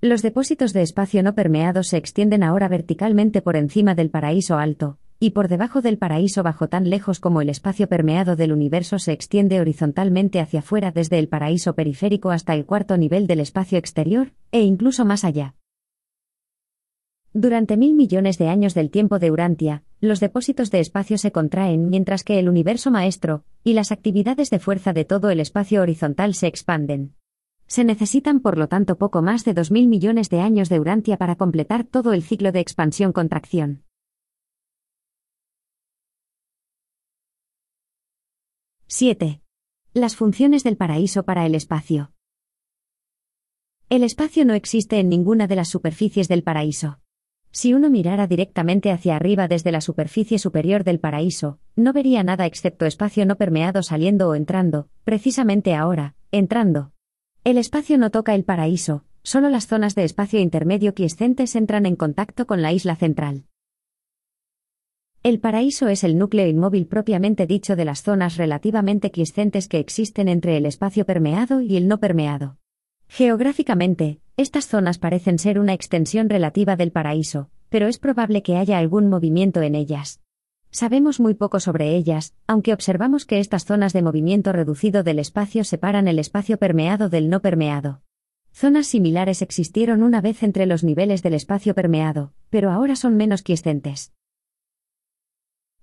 Los 0.00 0.22
depósitos 0.22 0.72
de 0.72 0.82
espacio 0.82 1.24
no 1.24 1.34
permeado 1.34 1.82
se 1.82 1.96
extienden 1.96 2.44
ahora 2.44 2.68
verticalmente 2.68 3.42
por 3.42 3.56
encima 3.56 3.96
del 3.96 4.10
paraíso 4.10 4.58
alto, 4.58 4.99
y 5.22 5.30
por 5.30 5.48
debajo 5.48 5.82
del 5.82 5.98
paraíso 5.98 6.42
bajo 6.42 6.68
tan 6.68 6.88
lejos 6.88 7.20
como 7.20 7.42
el 7.42 7.50
espacio 7.50 7.90
permeado 7.90 8.36
del 8.36 8.52
universo 8.52 8.98
se 8.98 9.12
extiende 9.12 9.60
horizontalmente 9.60 10.40
hacia 10.40 10.60
afuera 10.60 10.92
desde 10.92 11.18
el 11.18 11.28
paraíso 11.28 11.74
periférico 11.74 12.30
hasta 12.30 12.54
el 12.54 12.64
cuarto 12.64 12.96
nivel 12.96 13.26
del 13.26 13.40
espacio 13.40 13.76
exterior, 13.76 14.32
e 14.50 14.62
incluso 14.62 15.04
más 15.04 15.24
allá. 15.24 15.54
Durante 17.34 17.76
mil 17.76 17.94
millones 17.94 18.38
de 18.38 18.48
años 18.48 18.72
del 18.72 18.90
tiempo 18.90 19.18
de 19.18 19.30
Urantia, 19.30 19.84
los 20.00 20.20
depósitos 20.20 20.70
de 20.70 20.80
espacio 20.80 21.18
se 21.18 21.32
contraen 21.32 21.90
mientras 21.90 22.24
que 22.24 22.38
el 22.38 22.48
universo 22.48 22.90
maestro, 22.90 23.44
y 23.62 23.74
las 23.74 23.92
actividades 23.92 24.48
de 24.48 24.58
fuerza 24.58 24.94
de 24.94 25.04
todo 25.04 25.28
el 25.28 25.38
espacio 25.38 25.82
horizontal 25.82 26.32
se 26.32 26.46
expanden. 26.46 27.14
Se 27.66 27.84
necesitan 27.84 28.40
por 28.40 28.56
lo 28.56 28.68
tanto 28.68 28.96
poco 28.96 29.20
más 29.20 29.44
de 29.44 29.54
2.000 29.54 29.86
millones 29.86 30.30
de 30.30 30.40
años 30.40 30.70
de 30.70 30.80
Urantia 30.80 31.18
para 31.18 31.36
completar 31.36 31.84
todo 31.84 32.14
el 32.14 32.22
ciclo 32.22 32.52
de 32.52 32.60
expansión-contracción. 32.60 33.84
7. 38.92 39.40
Las 39.94 40.16
funciones 40.16 40.64
del 40.64 40.76
paraíso 40.76 41.22
para 41.22 41.46
el 41.46 41.54
espacio. 41.54 42.10
El 43.88 44.02
espacio 44.02 44.44
no 44.44 44.54
existe 44.54 44.98
en 44.98 45.08
ninguna 45.08 45.46
de 45.46 45.54
las 45.54 45.68
superficies 45.68 46.26
del 46.26 46.42
paraíso. 46.42 46.98
Si 47.52 47.72
uno 47.72 47.88
mirara 47.88 48.26
directamente 48.26 48.90
hacia 48.90 49.14
arriba 49.14 49.46
desde 49.46 49.70
la 49.70 49.80
superficie 49.80 50.40
superior 50.40 50.82
del 50.82 50.98
paraíso, 50.98 51.60
no 51.76 51.92
vería 51.92 52.24
nada 52.24 52.46
excepto 52.46 52.84
espacio 52.84 53.24
no 53.26 53.36
permeado 53.36 53.84
saliendo 53.84 54.28
o 54.28 54.34
entrando, 54.34 54.88
precisamente 55.04 55.76
ahora, 55.76 56.16
entrando. 56.32 56.90
El 57.44 57.58
espacio 57.58 57.96
no 57.96 58.10
toca 58.10 58.34
el 58.34 58.42
paraíso, 58.42 59.04
solo 59.22 59.50
las 59.50 59.68
zonas 59.68 59.94
de 59.94 60.02
espacio 60.02 60.40
intermedio 60.40 60.94
quiescentes 60.94 61.54
entran 61.54 61.86
en 61.86 61.94
contacto 61.94 62.44
con 62.48 62.60
la 62.60 62.72
isla 62.72 62.96
central. 62.96 63.44
El 65.22 65.38
paraíso 65.38 65.88
es 65.88 66.02
el 66.02 66.16
núcleo 66.16 66.46
inmóvil 66.46 66.86
propiamente 66.86 67.46
dicho 67.46 67.76
de 67.76 67.84
las 67.84 68.02
zonas 68.02 68.38
relativamente 68.38 69.10
quiescentes 69.10 69.68
que 69.68 69.78
existen 69.78 70.28
entre 70.28 70.56
el 70.56 70.64
espacio 70.64 71.04
permeado 71.04 71.60
y 71.60 71.76
el 71.76 71.88
no 71.88 72.00
permeado. 72.00 72.56
Geográficamente, 73.06 74.20
estas 74.38 74.66
zonas 74.66 74.96
parecen 74.96 75.38
ser 75.38 75.58
una 75.58 75.74
extensión 75.74 76.30
relativa 76.30 76.74
del 76.76 76.90
paraíso, 76.90 77.50
pero 77.68 77.86
es 77.86 77.98
probable 77.98 78.42
que 78.42 78.56
haya 78.56 78.78
algún 78.78 79.10
movimiento 79.10 79.60
en 79.60 79.74
ellas. 79.74 80.22
Sabemos 80.70 81.20
muy 81.20 81.34
poco 81.34 81.60
sobre 81.60 81.96
ellas, 81.96 82.34
aunque 82.46 82.72
observamos 82.72 83.26
que 83.26 83.40
estas 83.40 83.66
zonas 83.66 83.92
de 83.92 84.00
movimiento 84.00 84.52
reducido 84.52 85.02
del 85.02 85.18
espacio 85.18 85.64
separan 85.64 86.08
el 86.08 86.18
espacio 86.18 86.56
permeado 86.56 87.10
del 87.10 87.28
no 87.28 87.42
permeado. 87.42 88.00
Zonas 88.52 88.86
similares 88.86 89.42
existieron 89.42 90.02
una 90.02 90.22
vez 90.22 90.42
entre 90.42 90.64
los 90.64 90.82
niveles 90.82 91.22
del 91.22 91.34
espacio 91.34 91.74
permeado, 91.74 92.32
pero 92.48 92.70
ahora 92.70 92.96
son 92.96 93.18
menos 93.18 93.42
quiescentes. 93.42 94.14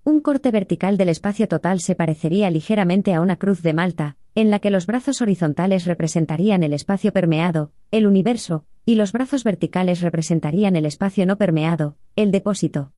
Un 0.07 0.21
corte 0.21 0.51
vertical 0.51 0.95
del 0.95 1.09
espacio 1.09 1.49
total 1.49 1.81
se 1.81 1.93
parecería 1.93 2.49
ligeramente 2.49 3.13
a 3.13 3.19
una 3.19 3.35
cruz 3.35 3.61
de 3.61 3.73
Malta, 3.73 4.15
en 4.35 4.49
la 4.49 4.59
que 4.59 4.69
los 4.69 4.85
brazos 4.85 5.21
horizontales 5.21 5.83
representarían 5.83 6.63
el 6.63 6.71
espacio 6.71 7.11
permeado, 7.11 7.73
el 7.91 8.07
universo, 8.07 8.63
y 8.85 8.95
los 8.95 9.11
brazos 9.11 9.43
verticales 9.43 9.99
representarían 9.99 10.77
el 10.77 10.85
espacio 10.85 11.25
no 11.25 11.37
permeado, 11.37 11.97
el 12.15 12.31
depósito. 12.31 12.93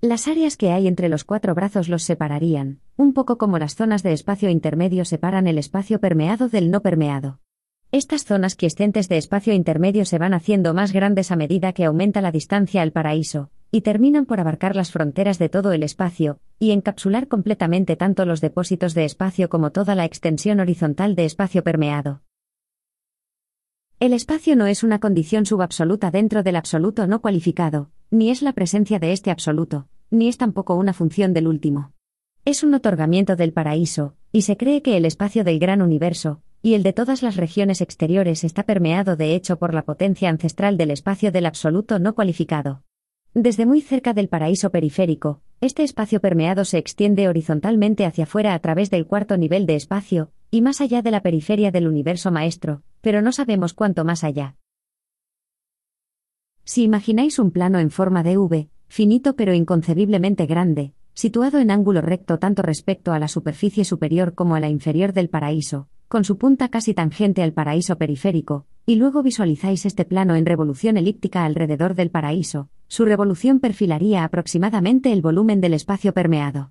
Las 0.00 0.26
áreas 0.26 0.56
que 0.56 0.70
hay 0.70 0.88
entre 0.88 1.10
los 1.10 1.24
cuatro 1.24 1.54
brazos 1.54 1.90
los 1.90 2.02
separarían, 2.02 2.80
un 2.96 3.12
poco 3.12 3.36
como 3.36 3.58
las 3.58 3.74
zonas 3.74 4.02
de 4.02 4.14
espacio 4.14 4.48
intermedio 4.48 5.04
separan 5.04 5.46
el 5.46 5.58
espacio 5.58 6.00
permeado 6.00 6.48
del 6.48 6.70
no 6.70 6.80
permeado. 6.80 7.40
Estas 7.92 8.24
zonas 8.24 8.54
quiescentes 8.54 9.10
de 9.10 9.18
espacio 9.18 9.52
intermedio 9.52 10.06
se 10.06 10.16
van 10.16 10.32
haciendo 10.32 10.72
más 10.72 10.94
grandes 10.94 11.30
a 11.30 11.36
medida 11.36 11.74
que 11.74 11.84
aumenta 11.84 12.22
la 12.22 12.32
distancia 12.32 12.80
al 12.80 12.90
paraíso, 12.90 13.50
y 13.74 13.80
terminan 13.80 14.24
por 14.24 14.38
abarcar 14.38 14.76
las 14.76 14.92
fronteras 14.92 15.40
de 15.40 15.48
todo 15.48 15.72
el 15.72 15.82
espacio, 15.82 16.38
y 16.60 16.70
encapsular 16.70 17.26
completamente 17.26 17.96
tanto 17.96 18.24
los 18.24 18.40
depósitos 18.40 18.94
de 18.94 19.04
espacio 19.04 19.48
como 19.48 19.72
toda 19.72 19.96
la 19.96 20.04
extensión 20.04 20.60
horizontal 20.60 21.16
de 21.16 21.24
espacio 21.24 21.64
permeado. 21.64 22.22
El 23.98 24.12
espacio 24.12 24.54
no 24.54 24.66
es 24.66 24.84
una 24.84 25.00
condición 25.00 25.44
subabsoluta 25.44 26.12
dentro 26.12 26.44
del 26.44 26.54
absoluto 26.54 27.08
no 27.08 27.20
cualificado, 27.20 27.90
ni 28.12 28.30
es 28.30 28.42
la 28.42 28.52
presencia 28.52 29.00
de 29.00 29.10
este 29.10 29.32
absoluto, 29.32 29.88
ni 30.08 30.28
es 30.28 30.38
tampoco 30.38 30.76
una 30.76 30.92
función 30.92 31.32
del 31.34 31.48
último. 31.48 31.90
Es 32.44 32.62
un 32.62 32.74
otorgamiento 32.74 33.34
del 33.34 33.52
paraíso, 33.52 34.14
y 34.30 34.42
se 34.42 34.56
cree 34.56 34.82
que 34.82 34.96
el 34.96 35.04
espacio 35.04 35.42
del 35.42 35.58
gran 35.58 35.82
universo, 35.82 36.42
y 36.62 36.74
el 36.74 36.84
de 36.84 36.92
todas 36.92 37.24
las 37.24 37.34
regiones 37.34 37.80
exteriores 37.80 38.44
está 38.44 38.62
permeado 38.62 39.16
de 39.16 39.34
hecho 39.34 39.58
por 39.58 39.74
la 39.74 39.82
potencia 39.82 40.28
ancestral 40.28 40.76
del 40.76 40.92
espacio 40.92 41.32
del 41.32 41.46
absoluto 41.46 41.98
no 41.98 42.14
cualificado. 42.14 42.84
Desde 43.34 43.66
muy 43.66 43.80
cerca 43.80 44.14
del 44.14 44.28
paraíso 44.28 44.70
periférico, 44.70 45.40
este 45.60 45.82
espacio 45.82 46.20
permeado 46.20 46.64
se 46.64 46.78
extiende 46.78 47.28
horizontalmente 47.28 48.06
hacia 48.06 48.24
afuera 48.24 48.54
a 48.54 48.58
través 48.60 48.90
del 48.90 49.08
cuarto 49.08 49.36
nivel 49.36 49.66
de 49.66 49.74
espacio, 49.74 50.30
y 50.52 50.60
más 50.60 50.80
allá 50.80 51.02
de 51.02 51.10
la 51.10 51.20
periferia 51.20 51.72
del 51.72 51.88
universo 51.88 52.30
maestro, 52.30 52.84
pero 53.00 53.22
no 53.22 53.32
sabemos 53.32 53.74
cuánto 53.74 54.04
más 54.04 54.22
allá. 54.22 54.54
Si 56.62 56.84
imagináis 56.84 57.40
un 57.40 57.50
plano 57.50 57.80
en 57.80 57.90
forma 57.90 58.22
de 58.22 58.38
V, 58.38 58.68
finito 58.86 59.34
pero 59.34 59.52
inconcebiblemente 59.52 60.46
grande, 60.46 60.94
situado 61.12 61.58
en 61.58 61.72
ángulo 61.72 62.02
recto 62.02 62.38
tanto 62.38 62.62
respecto 62.62 63.12
a 63.12 63.18
la 63.18 63.26
superficie 63.26 63.84
superior 63.84 64.34
como 64.34 64.54
a 64.54 64.60
la 64.60 64.68
inferior 64.68 65.12
del 65.12 65.28
paraíso, 65.28 65.88
con 66.14 66.22
su 66.22 66.38
punta 66.38 66.68
casi 66.68 66.94
tangente 66.94 67.42
al 67.42 67.52
paraíso 67.52 67.98
periférico, 67.98 68.68
y 68.86 68.94
luego 68.94 69.24
visualizáis 69.24 69.84
este 69.84 70.04
plano 70.04 70.36
en 70.36 70.46
revolución 70.46 70.96
elíptica 70.96 71.44
alrededor 71.44 71.96
del 71.96 72.12
paraíso, 72.12 72.68
su 72.86 73.04
revolución 73.04 73.58
perfilaría 73.58 74.22
aproximadamente 74.22 75.10
el 75.10 75.22
volumen 75.22 75.60
del 75.60 75.74
espacio 75.74 76.14
permeado. 76.14 76.70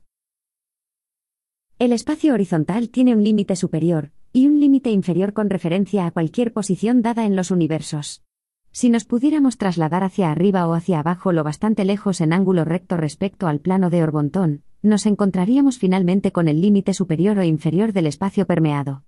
El 1.78 1.92
espacio 1.92 2.34
horizontal 2.34 2.88
tiene 2.88 3.14
un 3.14 3.22
límite 3.22 3.58
superior, 3.58 4.12
y 4.32 4.48
un 4.48 4.62
límite 4.62 4.92
inferior 4.92 5.34
con 5.34 5.50
referencia 5.50 6.06
a 6.06 6.12
cualquier 6.12 6.54
posición 6.54 7.02
dada 7.02 7.26
en 7.26 7.36
los 7.36 7.52
universos. 7.52 8.24
Si 8.72 8.90
nos 8.90 9.04
pudiéramos 9.04 9.58
trasladar 9.58 10.06
hacia 10.06 10.32
arriba 10.32 10.66
o 10.70 10.74
hacia 10.74 11.02
abajo 11.02 11.34
lo 11.34 11.44
bastante 11.44 11.84
lejos 11.84 12.22
en 12.22 12.32
ángulo 12.32 12.64
recto 12.64 12.96
respecto 12.96 13.48
al 13.48 13.60
plano 13.60 13.90
de 13.90 14.04
Orbontón, 14.04 14.64
nos 14.82 15.06
encontraríamos 15.06 15.80
finalmente 15.80 16.32
con 16.32 16.48
el 16.48 16.62
límite 16.62 16.94
superior 16.94 17.38
o 17.40 17.44
inferior 17.44 17.92
del 17.92 18.08
espacio 18.08 18.48
permeado. 18.48 19.04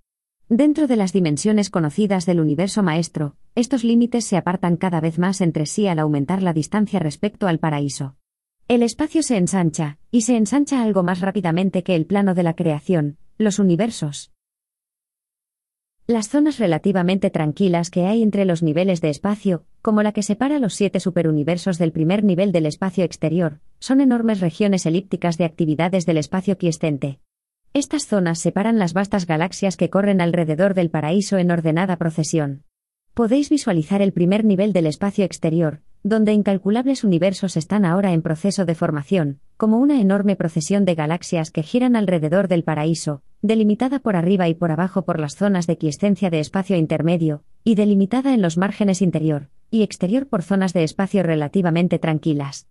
Dentro 0.48 0.86
de 0.86 0.94
las 0.94 1.12
dimensiones 1.12 1.70
conocidas 1.70 2.24
del 2.24 2.38
universo 2.38 2.80
maestro, 2.80 3.34
estos 3.56 3.82
límites 3.82 4.24
se 4.24 4.36
apartan 4.36 4.76
cada 4.76 5.00
vez 5.00 5.18
más 5.18 5.40
entre 5.40 5.66
sí 5.66 5.88
al 5.88 5.98
aumentar 5.98 6.40
la 6.40 6.52
distancia 6.52 7.00
respecto 7.00 7.48
al 7.48 7.58
paraíso. 7.58 8.14
El 8.68 8.84
espacio 8.84 9.24
se 9.24 9.38
ensancha, 9.38 9.98
y 10.12 10.20
se 10.20 10.36
ensancha 10.36 10.84
algo 10.84 11.02
más 11.02 11.20
rápidamente 11.20 11.82
que 11.82 11.96
el 11.96 12.06
plano 12.06 12.34
de 12.34 12.44
la 12.44 12.54
creación, 12.54 13.16
los 13.38 13.58
universos. 13.58 14.30
Las 16.06 16.28
zonas 16.28 16.60
relativamente 16.60 17.30
tranquilas 17.30 17.90
que 17.90 18.06
hay 18.06 18.22
entre 18.22 18.44
los 18.44 18.62
niveles 18.62 19.00
de 19.00 19.10
espacio, 19.10 19.64
como 19.82 20.04
la 20.04 20.12
que 20.12 20.22
separa 20.22 20.60
los 20.60 20.74
siete 20.74 21.00
superuniversos 21.00 21.76
del 21.76 21.90
primer 21.90 22.22
nivel 22.22 22.52
del 22.52 22.66
espacio 22.66 23.02
exterior, 23.02 23.58
son 23.80 24.00
enormes 24.00 24.38
regiones 24.38 24.86
elípticas 24.86 25.38
de 25.38 25.44
actividades 25.44 26.06
del 26.06 26.18
espacio 26.18 26.56
quiescente. 26.56 27.18
Estas 27.76 28.06
zonas 28.06 28.38
separan 28.38 28.78
las 28.78 28.94
vastas 28.94 29.26
galaxias 29.26 29.76
que 29.76 29.90
corren 29.90 30.22
alrededor 30.22 30.72
del 30.72 30.88
paraíso 30.88 31.36
en 31.36 31.50
ordenada 31.50 31.98
procesión. 31.98 32.62
Podéis 33.12 33.50
visualizar 33.50 34.00
el 34.00 34.14
primer 34.14 34.46
nivel 34.46 34.72
del 34.72 34.86
espacio 34.86 35.26
exterior, 35.26 35.82
donde 36.02 36.32
incalculables 36.32 37.04
universos 37.04 37.58
están 37.58 37.84
ahora 37.84 38.14
en 38.14 38.22
proceso 38.22 38.64
de 38.64 38.74
formación, 38.74 39.40
como 39.58 39.76
una 39.76 40.00
enorme 40.00 40.36
procesión 40.36 40.86
de 40.86 40.94
galaxias 40.94 41.50
que 41.50 41.62
giran 41.62 41.96
alrededor 41.96 42.48
del 42.48 42.64
paraíso, 42.64 43.20
delimitada 43.42 43.98
por 43.98 44.16
arriba 44.16 44.48
y 44.48 44.54
por 44.54 44.72
abajo 44.72 45.02
por 45.02 45.20
las 45.20 45.36
zonas 45.36 45.66
de 45.66 45.76
quiescencia 45.76 46.30
de 46.30 46.40
espacio 46.40 46.78
intermedio, 46.78 47.44
y 47.62 47.74
delimitada 47.74 48.32
en 48.32 48.40
los 48.40 48.56
márgenes 48.56 49.02
interior 49.02 49.50
y 49.70 49.82
exterior 49.82 50.28
por 50.28 50.42
zonas 50.42 50.72
de 50.72 50.82
espacio 50.82 51.22
relativamente 51.22 51.98
tranquilas. 51.98 52.68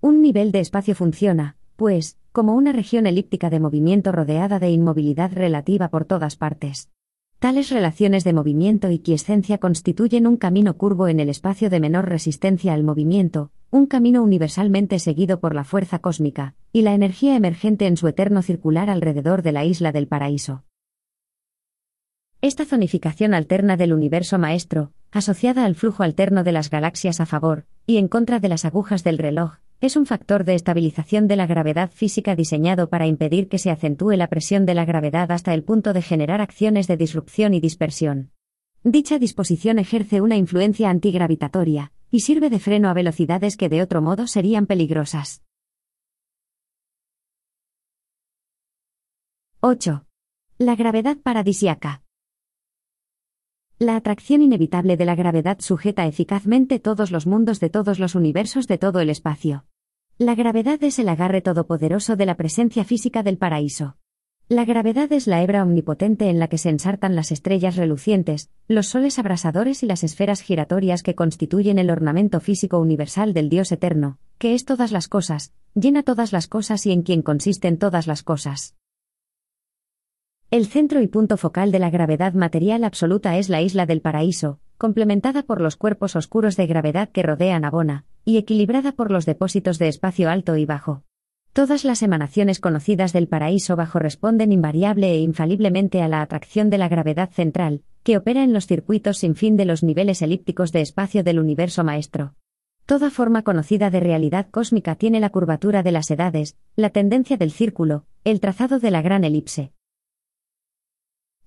Un 0.00 0.22
nivel 0.22 0.52
de 0.52 0.60
espacio 0.60 0.94
funciona, 0.94 1.56
pues, 1.76 2.18
como 2.32 2.54
una 2.54 2.72
región 2.72 3.06
elíptica 3.06 3.50
de 3.50 3.60
movimiento 3.60 4.12
rodeada 4.12 4.58
de 4.58 4.70
inmovilidad 4.70 5.32
relativa 5.32 5.88
por 5.88 6.04
todas 6.04 6.36
partes. 6.36 6.90
Tales 7.38 7.70
relaciones 7.70 8.24
de 8.24 8.32
movimiento 8.32 8.90
y 8.90 9.00
quiescencia 9.00 9.58
constituyen 9.58 10.26
un 10.26 10.36
camino 10.36 10.76
curvo 10.76 11.08
en 11.08 11.20
el 11.20 11.28
espacio 11.28 11.68
de 11.68 11.78
menor 11.78 12.08
resistencia 12.08 12.72
al 12.72 12.84
movimiento, 12.84 13.50
un 13.70 13.86
camino 13.86 14.22
universalmente 14.22 14.98
seguido 14.98 15.40
por 15.40 15.54
la 15.54 15.64
fuerza 15.64 15.98
cósmica, 15.98 16.54
y 16.72 16.82
la 16.82 16.94
energía 16.94 17.36
emergente 17.36 17.86
en 17.86 17.96
su 17.96 18.08
eterno 18.08 18.40
circular 18.40 18.88
alrededor 18.88 19.42
de 19.42 19.52
la 19.52 19.64
isla 19.64 19.92
del 19.92 20.06
paraíso. 20.06 20.64
Esta 22.40 22.64
zonificación 22.64 23.34
alterna 23.34 23.76
del 23.76 23.92
universo 23.92 24.38
maestro, 24.38 24.92
asociada 25.10 25.64
al 25.64 25.74
flujo 25.74 26.02
alterno 26.02 26.44
de 26.44 26.52
las 26.52 26.70
galaxias 26.70 27.20
a 27.20 27.26
favor, 27.26 27.66
y 27.86 27.98
en 27.98 28.08
contra 28.08 28.38
de 28.38 28.48
las 28.48 28.64
agujas 28.64 29.04
del 29.04 29.18
reloj, 29.18 29.56
es 29.84 29.96
un 29.96 30.06
factor 30.06 30.44
de 30.44 30.54
estabilización 30.54 31.28
de 31.28 31.36
la 31.36 31.46
gravedad 31.46 31.90
física 31.90 32.34
diseñado 32.34 32.88
para 32.88 33.06
impedir 33.06 33.48
que 33.48 33.58
se 33.58 33.70
acentúe 33.70 34.12
la 34.12 34.28
presión 34.28 34.64
de 34.64 34.72
la 34.72 34.86
gravedad 34.86 35.30
hasta 35.30 35.52
el 35.52 35.62
punto 35.62 35.92
de 35.92 36.00
generar 36.00 36.40
acciones 36.40 36.86
de 36.86 36.96
disrupción 36.96 37.52
y 37.52 37.60
dispersión. 37.60 38.30
Dicha 38.82 39.18
disposición 39.18 39.78
ejerce 39.78 40.22
una 40.22 40.36
influencia 40.36 40.88
antigravitatoria, 40.88 41.92
y 42.10 42.20
sirve 42.20 42.48
de 42.48 42.60
freno 42.60 42.88
a 42.88 42.94
velocidades 42.94 43.58
que 43.58 43.68
de 43.68 43.82
otro 43.82 44.00
modo 44.00 44.26
serían 44.26 44.64
peligrosas. 44.64 45.42
8. 49.60 50.06
La 50.56 50.76
gravedad 50.76 51.18
paradisiaca. 51.18 52.02
La 53.78 53.96
atracción 53.96 54.40
inevitable 54.40 54.96
de 54.96 55.04
la 55.04 55.14
gravedad 55.14 55.58
sujeta 55.60 56.06
eficazmente 56.06 56.78
todos 56.78 57.10
los 57.10 57.26
mundos 57.26 57.60
de 57.60 57.68
todos 57.68 57.98
los 57.98 58.14
universos 58.14 58.66
de 58.66 58.78
todo 58.78 59.00
el 59.00 59.10
espacio. 59.10 59.66
La 60.18 60.36
gravedad 60.36 60.80
es 60.84 61.00
el 61.00 61.08
agarre 61.08 61.40
todopoderoso 61.40 62.14
de 62.14 62.24
la 62.24 62.36
presencia 62.36 62.84
física 62.84 63.24
del 63.24 63.36
paraíso. 63.36 63.96
La 64.48 64.64
gravedad 64.64 65.12
es 65.12 65.26
la 65.26 65.42
hebra 65.42 65.64
omnipotente 65.64 66.30
en 66.30 66.38
la 66.38 66.46
que 66.46 66.56
se 66.56 66.68
ensartan 66.68 67.16
las 67.16 67.32
estrellas 67.32 67.74
relucientes, 67.74 68.48
los 68.68 68.86
soles 68.86 69.18
abrasadores 69.18 69.82
y 69.82 69.86
las 69.86 70.04
esferas 70.04 70.40
giratorias 70.40 71.02
que 71.02 71.16
constituyen 71.16 71.80
el 71.80 71.90
ornamento 71.90 72.38
físico 72.38 72.78
universal 72.78 73.34
del 73.34 73.48
Dios 73.48 73.72
eterno, 73.72 74.18
que 74.38 74.54
es 74.54 74.64
todas 74.64 74.92
las 74.92 75.08
cosas, 75.08 75.52
llena 75.74 76.04
todas 76.04 76.32
las 76.32 76.46
cosas 76.46 76.86
y 76.86 76.92
en 76.92 77.02
quien 77.02 77.22
consisten 77.22 77.76
todas 77.76 78.06
las 78.06 78.22
cosas. 78.22 78.76
El 80.52 80.66
centro 80.66 81.02
y 81.02 81.08
punto 81.08 81.36
focal 81.36 81.72
de 81.72 81.80
la 81.80 81.90
gravedad 81.90 82.34
material 82.34 82.84
absoluta 82.84 83.36
es 83.36 83.48
la 83.48 83.62
isla 83.62 83.84
del 83.84 84.00
paraíso, 84.00 84.60
complementada 84.78 85.42
por 85.42 85.60
los 85.60 85.74
cuerpos 85.74 86.14
oscuros 86.14 86.56
de 86.56 86.68
gravedad 86.68 87.08
que 87.08 87.24
rodean 87.24 87.64
a 87.64 87.70
Bona, 87.70 88.04
y 88.24 88.38
equilibrada 88.38 88.92
por 88.92 89.10
los 89.10 89.26
depósitos 89.26 89.78
de 89.78 89.88
espacio 89.88 90.30
alto 90.30 90.56
y 90.56 90.64
bajo. 90.64 91.02
Todas 91.52 91.84
las 91.84 92.02
emanaciones 92.02 92.58
conocidas 92.58 93.12
del 93.12 93.28
paraíso 93.28 93.76
bajo 93.76 94.00
responden 94.00 94.50
invariable 94.50 95.12
e 95.12 95.20
infaliblemente 95.20 96.02
a 96.02 96.08
la 96.08 96.20
atracción 96.20 96.68
de 96.68 96.78
la 96.78 96.88
gravedad 96.88 97.30
central, 97.30 97.82
que 98.02 98.16
opera 98.16 98.42
en 98.42 98.52
los 98.52 98.66
circuitos 98.66 99.18
sin 99.18 99.36
fin 99.36 99.56
de 99.56 99.64
los 99.64 99.82
niveles 99.82 100.20
elípticos 100.20 100.72
de 100.72 100.80
espacio 100.80 101.22
del 101.22 101.38
universo 101.38 101.84
maestro. 101.84 102.34
Toda 102.86 103.10
forma 103.10 103.42
conocida 103.42 103.88
de 103.90 104.00
realidad 104.00 104.48
cósmica 104.50 104.96
tiene 104.96 105.20
la 105.20 105.30
curvatura 105.30 105.82
de 105.82 105.92
las 105.92 106.10
edades, 106.10 106.56
la 106.76 106.90
tendencia 106.90 107.36
del 107.36 107.50
círculo, 107.50 108.04
el 108.24 108.40
trazado 108.40 108.78
de 108.80 108.90
la 108.90 109.00
gran 109.00 109.24
elipse. 109.24 109.72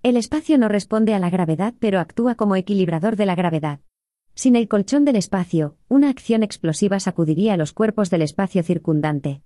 El 0.03 0.15
espacio 0.15 0.57
no 0.57 0.69
responde 0.69 1.13
a 1.13 1.19
la 1.19 1.29
gravedad 1.29 1.73
pero 1.79 1.99
actúa 1.99 2.35
como 2.35 2.55
equilibrador 2.55 3.17
de 3.17 3.25
la 3.25 3.35
gravedad. 3.35 3.81
Sin 4.37 4.55
el 4.55 4.67
colchón 4.67 5.03
del 5.03 5.15
espacio, 5.15 5.77
una 5.87 6.09
acción 6.09 6.43
explosiva 6.43 6.99
sacudiría 6.99 7.57
los 7.57 7.73
cuerpos 7.73 8.11
del 8.11 8.21
espacio 8.21 8.61
circundante. 8.61 9.41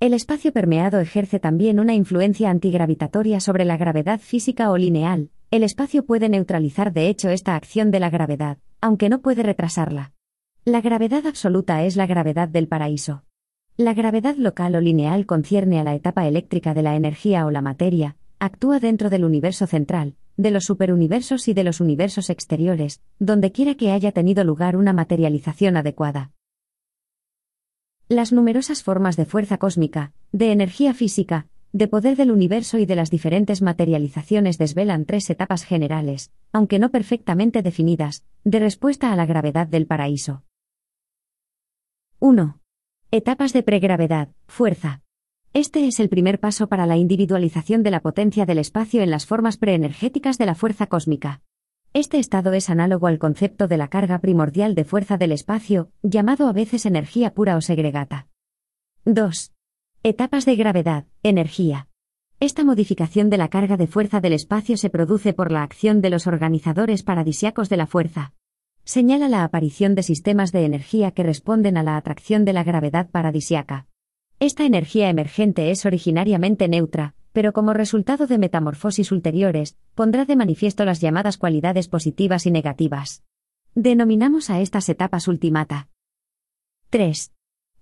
El 0.00 0.14
espacio 0.14 0.52
permeado 0.52 0.98
ejerce 0.98 1.38
también 1.38 1.78
una 1.78 1.94
influencia 1.94 2.50
antigravitatoria 2.50 3.38
sobre 3.38 3.64
la 3.64 3.76
gravedad 3.76 4.18
física 4.18 4.72
o 4.72 4.76
lineal. 4.76 5.30
El 5.52 5.62
espacio 5.62 6.04
puede 6.04 6.28
neutralizar 6.28 6.92
de 6.92 7.06
hecho 7.06 7.28
esta 7.28 7.54
acción 7.54 7.92
de 7.92 8.00
la 8.00 8.10
gravedad, 8.10 8.58
aunque 8.80 9.08
no 9.08 9.20
puede 9.20 9.44
retrasarla. 9.44 10.10
La 10.64 10.80
gravedad 10.80 11.24
absoluta 11.24 11.84
es 11.84 11.94
la 11.94 12.08
gravedad 12.08 12.48
del 12.48 12.66
paraíso. 12.66 13.22
La 13.76 13.94
gravedad 13.94 14.34
local 14.34 14.74
o 14.74 14.80
lineal 14.80 15.24
concierne 15.24 15.78
a 15.78 15.84
la 15.84 15.94
etapa 15.94 16.26
eléctrica 16.26 16.74
de 16.74 16.82
la 16.82 16.96
energía 16.96 17.46
o 17.46 17.52
la 17.52 17.62
materia, 17.62 18.16
actúa 18.40 18.80
dentro 18.80 19.08
del 19.08 19.24
universo 19.24 19.68
central, 19.68 20.16
de 20.36 20.50
los 20.50 20.64
superuniversos 20.64 21.48
y 21.48 21.54
de 21.54 21.64
los 21.64 21.80
universos 21.80 22.30
exteriores, 22.30 23.00
donde 23.18 23.52
quiera 23.52 23.74
que 23.74 23.90
haya 23.90 24.12
tenido 24.12 24.44
lugar 24.44 24.76
una 24.76 24.92
materialización 24.92 25.76
adecuada. 25.76 26.32
Las 28.08 28.32
numerosas 28.32 28.82
formas 28.82 29.16
de 29.16 29.24
fuerza 29.24 29.58
cósmica, 29.58 30.12
de 30.32 30.52
energía 30.52 30.94
física, 30.94 31.46
de 31.72 31.88
poder 31.88 32.16
del 32.16 32.30
universo 32.30 32.78
y 32.78 32.84
de 32.84 32.96
las 32.96 33.10
diferentes 33.10 33.62
materializaciones 33.62 34.58
desvelan 34.58 35.06
tres 35.06 35.30
etapas 35.30 35.64
generales, 35.64 36.30
aunque 36.52 36.78
no 36.78 36.90
perfectamente 36.90 37.62
definidas, 37.62 38.24
de 38.44 38.58
respuesta 38.58 39.12
a 39.12 39.16
la 39.16 39.24
gravedad 39.24 39.66
del 39.66 39.86
paraíso. 39.86 40.44
1. 42.18 42.60
Etapas 43.10 43.52
de 43.52 43.62
pregravedad, 43.62 44.28
fuerza. 44.46 45.02
Este 45.54 45.86
es 45.86 46.00
el 46.00 46.08
primer 46.08 46.40
paso 46.40 46.66
para 46.66 46.86
la 46.86 46.96
individualización 46.96 47.82
de 47.82 47.90
la 47.90 48.00
potencia 48.00 48.46
del 48.46 48.56
espacio 48.56 49.02
en 49.02 49.10
las 49.10 49.26
formas 49.26 49.58
preenergéticas 49.58 50.38
de 50.38 50.46
la 50.46 50.54
fuerza 50.54 50.86
cósmica. 50.86 51.42
Este 51.92 52.18
estado 52.18 52.54
es 52.54 52.70
análogo 52.70 53.06
al 53.06 53.18
concepto 53.18 53.68
de 53.68 53.76
la 53.76 53.88
carga 53.88 54.18
primordial 54.20 54.74
de 54.74 54.86
fuerza 54.86 55.18
del 55.18 55.30
espacio, 55.30 55.90
llamado 56.02 56.48
a 56.48 56.54
veces 56.54 56.86
energía 56.86 57.34
pura 57.34 57.58
o 57.58 57.60
segregata. 57.60 58.28
2. 59.04 59.52
Etapas 60.02 60.46
de 60.46 60.56
gravedad, 60.56 61.04
energía. 61.22 61.86
Esta 62.40 62.64
modificación 62.64 63.28
de 63.28 63.36
la 63.36 63.48
carga 63.48 63.76
de 63.76 63.86
fuerza 63.86 64.22
del 64.22 64.32
espacio 64.32 64.78
se 64.78 64.88
produce 64.88 65.34
por 65.34 65.52
la 65.52 65.64
acción 65.64 66.00
de 66.00 66.08
los 66.08 66.26
organizadores 66.26 67.02
paradisiacos 67.02 67.68
de 67.68 67.76
la 67.76 67.86
fuerza. 67.86 68.32
Señala 68.84 69.28
la 69.28 69.44
aparición 69.44 69.94
de 69.96 70.02
sistemas 70.02 70.50
de 70.50 70.64
energía 70.64 71.10
que 71.10 71.24
responden 71.24 71.76
a 71.76 71.82
la 71.82 71.98
atracción 71.98 72.46
de 72.46 72.54
la 72.54 72.64
gravedad 72.64 73.10
paradisiaca. 73.10 73.86
Esta 74.42 74.64
energía 74.64 75.08
emergente 75.08 75.70
es 75.70 75.86
originariamente 75.86 76.66
neutra, 76.66 77.14
pero 77.32 77.52
como 77.52 77.74
resultado 77.74 78.26
de 78.26 78.38
metamorfosis 78.38 79.12
ulteriores, 79.12 79.76
pondrá 79.94 80.24
de 80.24 80.34
manifiesto 80.34 80.84
las 80.84 81.00
llamadas 81.00 81.38
cualidades 81.38 81.86
positivas 81.86 82.44
y 82.46 82.50
negativas. 82.50 83.22
Denominamos 83.76 84.50
a 84.50 84.60
estas 84.60 84.88
etapas 84.88 85.28
ultimata. 85.28 85.90
3. 86.90 87.32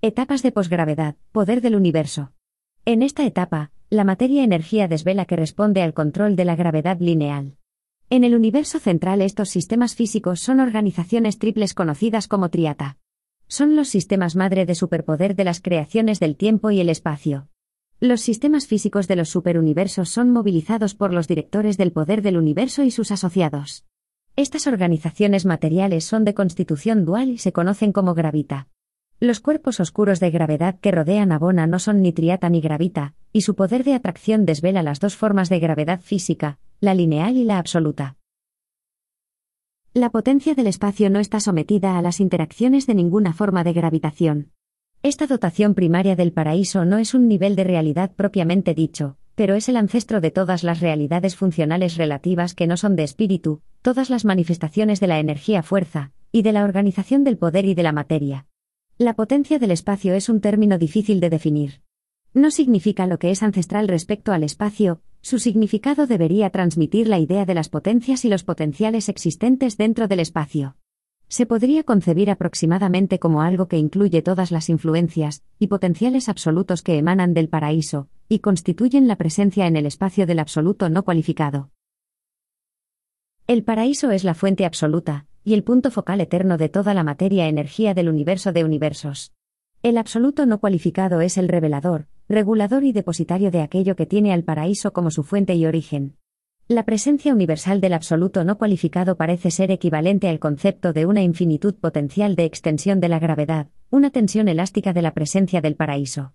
Etapas 0.03 0.43
de 0.43 0.53
posgravedad, 0.53 1.17
poder 1.33 1.63
del 1.63 1.77
universo. 1.77 2.35
En 2.85 3.01
esta 3.01 3.25
etapa, 3.25 3.71
la 3.89 4.05
materia-energía 4.05 4.87
desvela 4.87 5.25
que 5.25 5.37
responde 5.37 5.81
al 5.81 5.95
control 5.95 6.37
de 6.37 6.45
la 6.45 6.57
gravedad 6.57 7.01
lineal. 7.01 7.57
En 8.11 8.23
el 8.23 8.35
universo 8.35 8.81
central 8.81 9.23
estos 9.23 9.49
sistemas 9.49 9.95
físicos 9.95 10.41
son 10.41 10.61
organizaciones 10.61 11.39
triples 11.39 11.73
conocidas 11.73 12.29
como 12.29 12.51
triata 12.51 12.99
son 13.51 13.75
los 13.75 13.89
sistemas 13.89 14.37
madre 14.37 14.65
de 14.65 14.77
superpoder 14.77 15.35
de 15.35 15.43
las 15.43 15.61
creaciones 15.61 16.21
del 16.21 16.37
tiempo 16.37 16.71
y 16.71 16.81
el 16.81 16.89
espacio. 16.89 17.49
Los 17.99 18.21
sistemas 18.21 18.69
físicos 18.69 19.09
de 19.09 19.17
los 19.17 19.29
superuniversos 19.29 20.09
son 20.09 20.31
movilizados 20.31 20.95
por 20.95 21.13
los 21.13 21.27
directores 21.27 21.77
del 21.77 21.91
poder 21.91 22.23
del 22.23 22.37
universo 22.37 22.85
y 22.85 22.93
sus 22.93 23.11
asociados. 23.11 23.85
Estas 24.37 24.69
organizaciones 24.69 25.47
materiales 25.47 26.05
son 26.05 26.25
de 26.25 26.33
constitución 26.33 27.05
dual 27.05 27.29
y 27.29 27.39
se 27.39 27.53
conocen 27.53 27.91
como 27.91 28.15
gravita. 28.15 28.69
Los 29.19 29.41
cuerpos 29.41 29.81
oscuros 29.81 30.21
de 30.21 30.31
gravedad 30.31 30.79
que 30.81 30.93
rodean 30.93 31.33
a 31.33 31.39
Bona 31.41 31.67
no 31.67 31.81
son 31.81 32.03
ni 32.03 32.13
triata 32.13 32.49
ni 32.51 32.61
gravita, 32.61 33.15
y 33.33 33.41
su 33.41 33.57
poder 33.57 33.83
de 33.83 33.95
atracción 33.95 34.47
desvela 34.47 34.85
las 34.85 35.01
dos 35.01 35.17
formas 35.17 35.49
de 35.49 35.59
gravedad 35.59 36.01
física, 36.01 36.61
la 36.79 36.95
lineal 36.95 37.37
y 37.37 37.45
la 37.45 37.59
absoluta. 37.59 38.17
La 39.93 40.11
potencia 40.11 40.55
del 40.55 40.69
espacio 40.69 41.11
no 41.11 41.19
está 41.19 41.41
sometida 41.41 41.99
a 41.99 42.03
las 42.03 42.21
interacciones 42.21 42.87
de 42.87 42.95
ninguna 42.95 43.33
forma 43.33 43.65
de 43.65 43.73
gravitación. 43.73 44.53
Esta 45.03 45.27
dotación 45.27 45.75
primaria 45.75 46.15
del 46.15 46.33
paraíso 46.33 46.85
no 46.85 46.99
es 46.99 47.13
un 47.13 47.27
nivel 47.27 47.57
de 47.57 47.65
realidad 47.65 48.13
propiamente 48.15 48.73
dicho, 48.73 49.17
pero 49.35 49.57
es 49.57 49.69
el 49.69 49.77
ancestro 49.77 50.21
de 50.21 50.31
todas 50.31 50.63
las 50.63 50.79
realidades 50.79 51.35
funcionales 51.35 51.97
relativas 51.97 52.55
que 52.55 52.69
no 52.69 52.77
son 52.77 52.95
de 52.95 53.03
espíritu, 53.03 53.63
todas 53.83 54.11
las 54.11 54.25
manifestaciones 54.25 55.01
de 55.01 55.09
la 55.09 55.19
energía 55.19 55.65
fuerza, 55.65 56.13
y 56.31 56.43
de 56.43 56.53
la 56.53 56.63
organización 56.63 57.25
del 57.25 57.37
poder 57.37 57.65
y 57.65 57.75
de 57.75 57.83
la 57.83 57.93
materia. 57.93 58.47
La 58.97 59.15
potencia 59.15 59.59
del 59.59 59.73
espacio 59.73 60.15
es 60.15 60.29
un 60.29 60.41
término 60.41 60.79
difícil 60.79 61.19
de 61.19 61.31
definir. 61.31 61.83
No 62.33 62.53
significa 62.53 63.09
lo 63.09 63.19
que 63.19 63.33
es 63.33 63.43
ancestral 63.43 63.89
respecto 63.89 64.31
al 64.31 64.45
espacio, 64.45 65.01
su 65.23 65.39
significado 65.39 66.07
debería 66.07 66.51
transmitir 66.51 67.09
la 67.09 67.19
idea 67.19 67.45
de 67.45 67.55
las 67.55 67.69
potencias 67.69 68.25
y 68.25 68.29
los 68.29 68.45
potenciales 68.45 69.09
existentes 69.09 69.77
dentro 69.77 70.09
del 70.09 70.21
espacio. 70.21 70.77
Se 71.29 71.47
podría 71.47 71.85
concebir 71.85 72.31
aproximadamente 72.31 73.21
como 73.21 73.43
algo 73.43 73.69
que 73.69 73.79
incluye 73.79 74.21
todas 74.21 74.51
las 74.51 74.69
influencias 74.69 75.45
y 75.59 75.69
potenciales 75.69 76.29
absolutos 76.29 76.83
que 76.83 76.99
emanan 76.99 77.35
del 77.35 77.49
paraíso, 77.49 78.09
y 78.29 78.41
constituyen 78.41 79.07
la 79.07 79.17
presencia 79.17 79.67
en 79.67 79.77
el 79.77 79.87
espacio 79.87 80.27
del 80.27 80.41
absoluto 80.41 80.89
no 80.89 81.05
cualificado. 81.05 81.71
El 83.47 83.63
paraíso 83.63 84.11
es 84.11 84.25
la 84.25 84.35
fuente 84.35 84.65
absoluta, 84.65 85.27
y 85.45 85.55
el 85.55 85.63
punto 85.63 85.91
focal 85.91 86.21
eterno 86.21 86.57
de 86.57 86.69
toda 86.69 86.95
la 86.95 87.05
materia-energía 87.05 87.95
del 87.95 88.09
universo 88.09 88.53
de 88.53 88.65
universos. 88.65 89.33
El 89.83 89.99
absoluto 89.99 90.47
no 90.47 90.61
cualificado 90.61 91.21
es 91.21 91.39
el 91.39 91.49
revelador, 91.49 92.07
regulador 92.31 92.85
y 92.85 92.93
depositario 92.93 93.51
de 93.51 93.61
aquello 93.61 93.97
que 93.97 94.07
tiene 94.07 94.33
al 94.33 94.45
paraíso 94.45 94.93
como 94.93 95.11
su 95.11 95.25
fuente 95.25 95.57
y 95.57 95.67
origen. 95.67 96.17
La 96.69 96.85
presencia 96.85 97.35
universal 97.35 97.81
del 97.81 97.93
absoluto 97.93 98.45
no 98.45 98.57
cualificado 98.57 99.17
parece 99.17 99.51
ser 99.51 99.73
equivalente 99.73 100.29
al 100.29 100.39
concepto 100.39 100.93
de 100.93 101.07
una 101.07 101.23
infinitud 101.23 101.75
potencial 101.75 102.37
de 102.37 102.45
extensión 102.45 103.01
de 103.01 103.09
la 103.09 103.19
gravedad, 103.19 103.67
una 103.91 104.11
tensión 104.11 104.47
elástica 104.47 104.93
de 104.93 105.03
la 105.03 105.13
presencia 105.13 105.61
del 105.61 105.75
paraíso. 105.75 106.33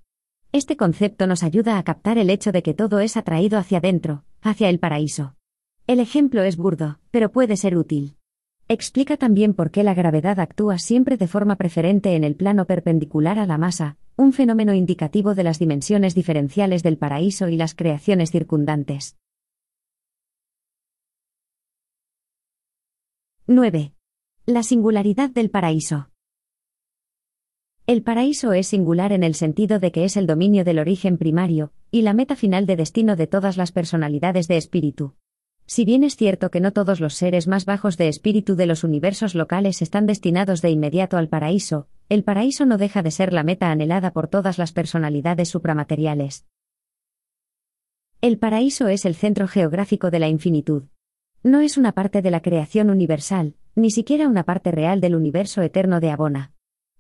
Este 0.52 0.76
concepto 0.76 1.28
nos 1.28 1.44
ayuda 1.44 1.78
a 1.78 1.84
captar 1.84 2.18
el 2.18 2.30
hecho 2.30 2.52
de 2.52 2.62
que 2.62 2.74
todo 2.74 3.00
es 3.00 3.16
atraído 3.16 3.58
hacia 3.58 3.78
adentro, 3.78 4.26
hacia 4.42 4.68
el 4.68 4.80
paraíso. 4.80 5.36
El 5.88 6.02
ejemplo 6.02 6.44
es 6.44 6.58
burdo, 6.58 7.00
pero 7.10 7.32
puede 7.32 7.56
ser 7.56 7.78
útil. 7.78 8.18
Explica 8.68 9.16
también 9.16 9.54
por 9.54 9.72
qué 9.72 9.84
la 9.84 9.94
gravedad 9.94 10.42
actúa 10.42 10.78
siempre 10.78 11.16
de 11.16 11.28
forma 11.28 11.56
preferente 11.56 12.16
en 12.16 12.26
el 12.26 12.36
plano 12.36 12.66
perpendicular 12.66 13.40
a 13.40 13.46
la 13.46 13.58
masa, 13.58 13.96
un 14.18 14.32
fenómeno 14.32 14.74
indicativo 14.74 15.36
de 15.36 15.44
las 15.44 15.60
dimensiones 15.60 16.16
diferenciales 16.16 16.84
del 16.84 16.98
paraíso 16.98 17.50
y 17.50 17.58
las 17.58 17.76
creaciones 17.76 18.32
circundantes. 18.32 19.18
9. 23.48 23.94
La 24.46 24.64
singularidad 24.64 25.30
del 25.30 25.50
paraíso. 25.50 26.10
El 27.88 28.04
paraíso 28.04 28.54
es 28.54 28.68
singular 28.68 29.12
en 29.12 29.24
el 29.24 29.36
sentido 29.36 29.80
de 29.80 29.92
que 29.92 30.06
es 30.06 30.18
el 30.18 30.26
dominio 30.26 30.64
del 30.64 30.80
origen 30.80 31.18
primario, 31.18 31.74
y 31.92 32.02
la 32.02 32.14
meta 32.14 32.36
final 32.36 32.66
de 32.66 32.78
destino 32.78 33.16
de 33.16 33.28
todas 33.28 33.58
las 33.58 33.72
personalidades 33.72 34.48
de 34.48 34.58
espíritu. 34.58 35.16
Si 35.68 35.84
bien 35.84 36.04
es 36.04 36.16
cierto 36.16 36.52
que 36.52 36.60
no 36.60 36.74
todos 36.74 37.00
los 37.00 37.16
seres 37.16 37.48
más 37.48 37.66
bajos 37.66 37.98
de 37.98 38.08
espíritu 38.08 38.56
de 38.56 38.68
los 38.68 38.84
universos 38.84 39.34
locales 39.34 39.82
están 39.82 40.06
destinados 40.06 40.62
de 40.62 40.70
inmediato 40.70 41.18
al 41.18 41.28
paraíso, 41.28 41.88
el 42.08 42.24
paraíso 42.24 42.66
no 42.66 42.78
deja 42.78 43.02
de 43.02 43.10
ser 43.10 43.34
la 43.34 43.44
meta 43.44 43.72
anhelada 43.72 44.12
por 44.12 44.28
todas 44.28 44.60
las 44.60 44.72
personalidades 44.74 45.50
supramateriales. 45.50 46.46
El 48.22 48.38
paraíso 48.38 48.88
es 48.88 49.06
el 49.06 49.16
centro 49.16 49.48
geográfico 49.48 50.12
de 50.12 50.20
la 50.20 50.28
infinitud. 50.28 50.84
No 51.42 51.62
es 51.62 51.78
una 51.78 51.94
parte 51.94 52.22
de 52.22 52.32
la 52.32 52.42
creación 52.42 52.90
universal, 52.90 53.56
ni 53.76 53.92
siquiera 53.92 54.28
una 54.28 54.44
parte 54.44 54.72
real 54.72 55.02
del 55.02 55.16
universo 55.16 55.62
eterno 55.64 56.00
de 56.00 56.12
Abona. 56.12 56.54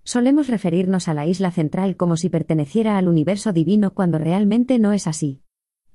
Solemos 0.04 0.48
referirnos 0.48 1.08
a 1.08 1.14
la 1.14 1.26
isla 1.26 1.52
central 1.52 1.96
como 1.98 2.18
si 2.18 2.30
perteneciera 2.30 2.98
al 2.98 3.08
universo 3.08 3.54
divino 3.54 3.94
cuando 3.94 4.18
realmente 4.18 4.78
no 4.78 4.92
es 4.92 5.08
así. 5.08 5.42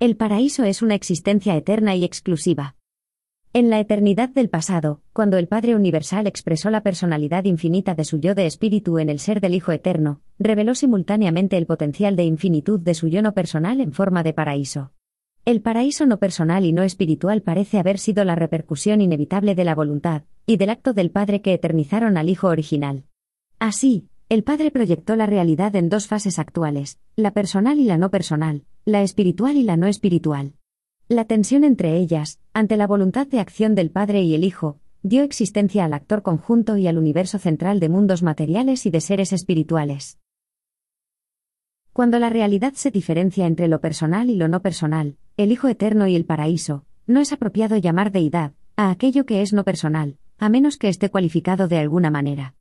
El 0.01 0.17
paraíso 0.17 0.65
es 0.65 0.81
una 0.81 0.95
existencia 0.95 1.55
eterna 1.55 1.95
y 1.95 2.05
exclusiva. 2.05 2.75
En 3.53 3.69
la 3.69 3.81
eternidad 3.81 4.31
del 4.31 4.49
pasado, 4.49 5.03
cuando 5.13 5.37
el 5.37 5.47
Padre 5.47 5.77
Universal 5.77 6.27
expresó 6.27 6.71
la 6.71 6.83
personalidad 6.83 7.45
infinita 7.45 7.95
de 7.95 8.07
su 8.07 8.19
yo 8.19 8.35
de 8.35 8.47
espíritu 8.47 8.99
en 8.99 9.11
el 9.11 9.19
ser 9.19 9.43
del 9.43 9.55
Hijo 9.55 9.73
Eterno, 9.73 10.23
reveló 10.39 10.75
simultáneamente 10.75 11.59
el 11.59 11.67
potencial 11.67 12.17
de 12.17 12.25
infinitud 12.25 12.81
de 12.81 12.95
su 12.95 13.09
yo 13.09 13.21
no 13.21 13.35
personal 13.35 13.83
en 13.83 13.93
forma 13.93 14.23
de 14.23 14.33
paraíso. 14.33 14.93
El 15.45 15.61
paraíso 15.61 16.07
no 16.07 16.19
personal 16.19 16.65
y 16.65 16.73
no 16.73 16.83
espiritual 16.83 17.43
parece 17.43 17.79
haber 17.79 17.99
sido 17.99 18.25
la 18.25 18.37
repercusión 18.37 19.03
inevitable 19.03 19.55
de 19.55 19.65
la 19.65 19.75
voluntad, 19.75 20.23
y 20.47 20.57
del 20.57 20.71
acto 20.71 20.95
del 20.95 21.11
Padre 21.11 21.43
que 21.43 21.53
eternizaron 21.53 22.17
al 22.17 22.31
Hijo 22.31 22.49
original. 22.49 23.05
Así, 23.59 24.09
el 24.31 24.45
Padre 24.45 24.71
proyectó 24.71 25.15
la 25.15 25.27
realidad 25.27 25.77
en 25.77 25.91
dos 25.91 26.07
fases 26.07 26.39
actuales, 26.39 26.99
la 27.17 27.33
personal 27.33 27.79
y 27.79 27.85
la 27.85 27.99
no 27.99 28.11
personal, 28.11 28.65
la 28.87 29.03
espiritual 29.03 29.57
y 29.57 29.63
la 29.63 29.77
no 29.77 29.87
espiritual. 29.87 30.55
La 31.09 31.27
tensión 31.27 31.65
entre 31.65 31.97
ellas, 31.99 32.41
ante 32.55 32.77
la 32.77 32.87
voluntad 32.87 33.27
de 33.27 33.39
acción 33.39 33.75
del 33.75 33.91
Padre 33.91 34.23
y 34.23 34.35
el 34.35 34.43
Hijo, 34.43 34.79
dio 35.03 35.23
existencia 35.23 35.85
al 35.85 35.93
actor 35.93 36.23
conjunto 36.23 36.77
y 36.77 36.87
al 36.87 36.97
universo 36.97 37.39
central 37.39 37.79
de 37.79 37.89
mundos 37.89 38.23
materiales 38.23 38.87
y 38.87 38.91
de 38.91 39.01
seres 39.01 39.33
espirituales. 39.33 40.19
Cuando 41.93 42.19
la 42.19 42.31
realidad 42.31 42.73
se 42.75 42.91
diferencia 42.91 43.47
entre 43.47 43.69
lo 43.69 43.81
personal 43.81 44.31
y 44.31 44.37
lo 44.37 44.49
no 44.49 44.63
personal, 44.63 45.17
el 45.37 45.53
Hijo 45.53 45.69
Eterno 45.69 46.07
y 46.07 46.17
el 46.17 46.25
paraíso, 46.25 46.85
no 47.07 47.21
es 47.21 47.33
apropiado 47.33 47.77
llamar 47.77 48.13
deidad 48.13 48.53
a 48.77 48.91
aquello 48.91 49.27
que 49.27 49.43
es 49.43 49.53
no 49.53 49.65
personal, 49.65 50.17
a 50.39 50.49
menos 50.49 50.79
que 50.79 50.89
esté 50.89 51.11
cualificado 51.11 51.69
de 51.69 51.79
alguna 51.79 52.11
manera. 52.11 52.55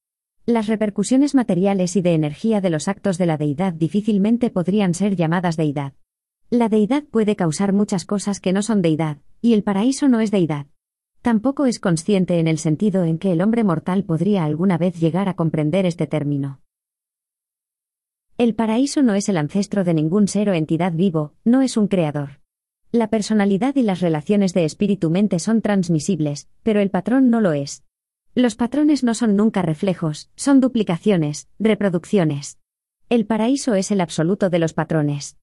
Las 0.45 0.67
repercusiones 0.67 1.35
materiales 1.35 1.95
y 1.95 2.01
de 2.01 2.13
energía 2.13 2.59
de 2.59 2.71
los 2.71 2.87
actos 2.87 3.17
de 3.17 3.25
la 3.25 3.37
deidad 3.37 3.71
difícilmente 3.71 4.49
podrían 4.49 4.93
ser 4.93 5.15
llamadas 5.15 5.55
deidad. 5.55 5.93
La 6.51 6.67
deidad 6.67 7.03
puede 7.03 7.35
causar 7.35 7.73
muchas 7.73 8.05
cosas 8.05 8.39
que 8.39 8.53
no 8.53 8.63
son 8.63 8.81
deidad, 8.81 9.19
y 9.39 9.53
el 9.53 9.61
paraíso 9.61 10.07
no 10.07 10.19
es 10.19 10.31
deidad. 10.31 10.65
Tampoco 11.21 11.67
es 11.67 11.79
consciente 11.79 12.39
en 12.39 12.47
el 12.47 12.57
sentido 12.57 13.03
en 13.03 13.19
que 13.19 13.31
el 13.31 13.41
hombre 13.41 13.63
mortal 13.63 14.03
podría 14.03 14.45
alguna 14.45 14.79
vez 14.79 14.99
llegar 14.99 15.29
a 15.29 15.35
comprender 15.35 15.85
este 15.85 16.07
término. 16.07 16.61
El 18.39 18.55
paraíso 18.55 19.03
no 19.03 19.13
es 19.13 19.29
el 19.29 19.37
ancestro 19.37 19.83
de 19.83 19.93
ningún 19.93 20.27
ser 20.27 20.49
o 20.49 20.53
entidad 20.53 20.93
vivo, 20.93 21.35
no 21.43 21.61
es 21.61 21.77
un 21.77 21.87
creador. 21.87 22.39
La 22.91 23.09
personalidad 23.11 23.75
y 23.75 23.83
las 23.83 23.99
relaciones 23.99 24.55
de 24.55 24.65
espíritu-mente 24.65 25.37
son 25.37 25.61
transmisibles, 25.61 26.49
pero 26.63 26.79
el 26.79 26.89
patrón 26.89 27.29
no 27.29 27.41
lo 27.41 27.53
es. 27.53 27.83
Los 28.33 28.55
patrones 28.55 29.03
no 29.03 29.13
son 29.13 29.35
nunca 29.35 29.61
reflejos, 29.61 30.31
son 30.35 30.61
duplicaciones, 30.61 31.47
reproducciones. 31.59 32.57
El 33.07 33.27
paraíso 33.27 33.75
es 33.75 33.91
el 33.91 34.01
absoluto 34.01 34.49
de 34.49 34.57
los 34.57 34.73
patrones. 34.73 35.37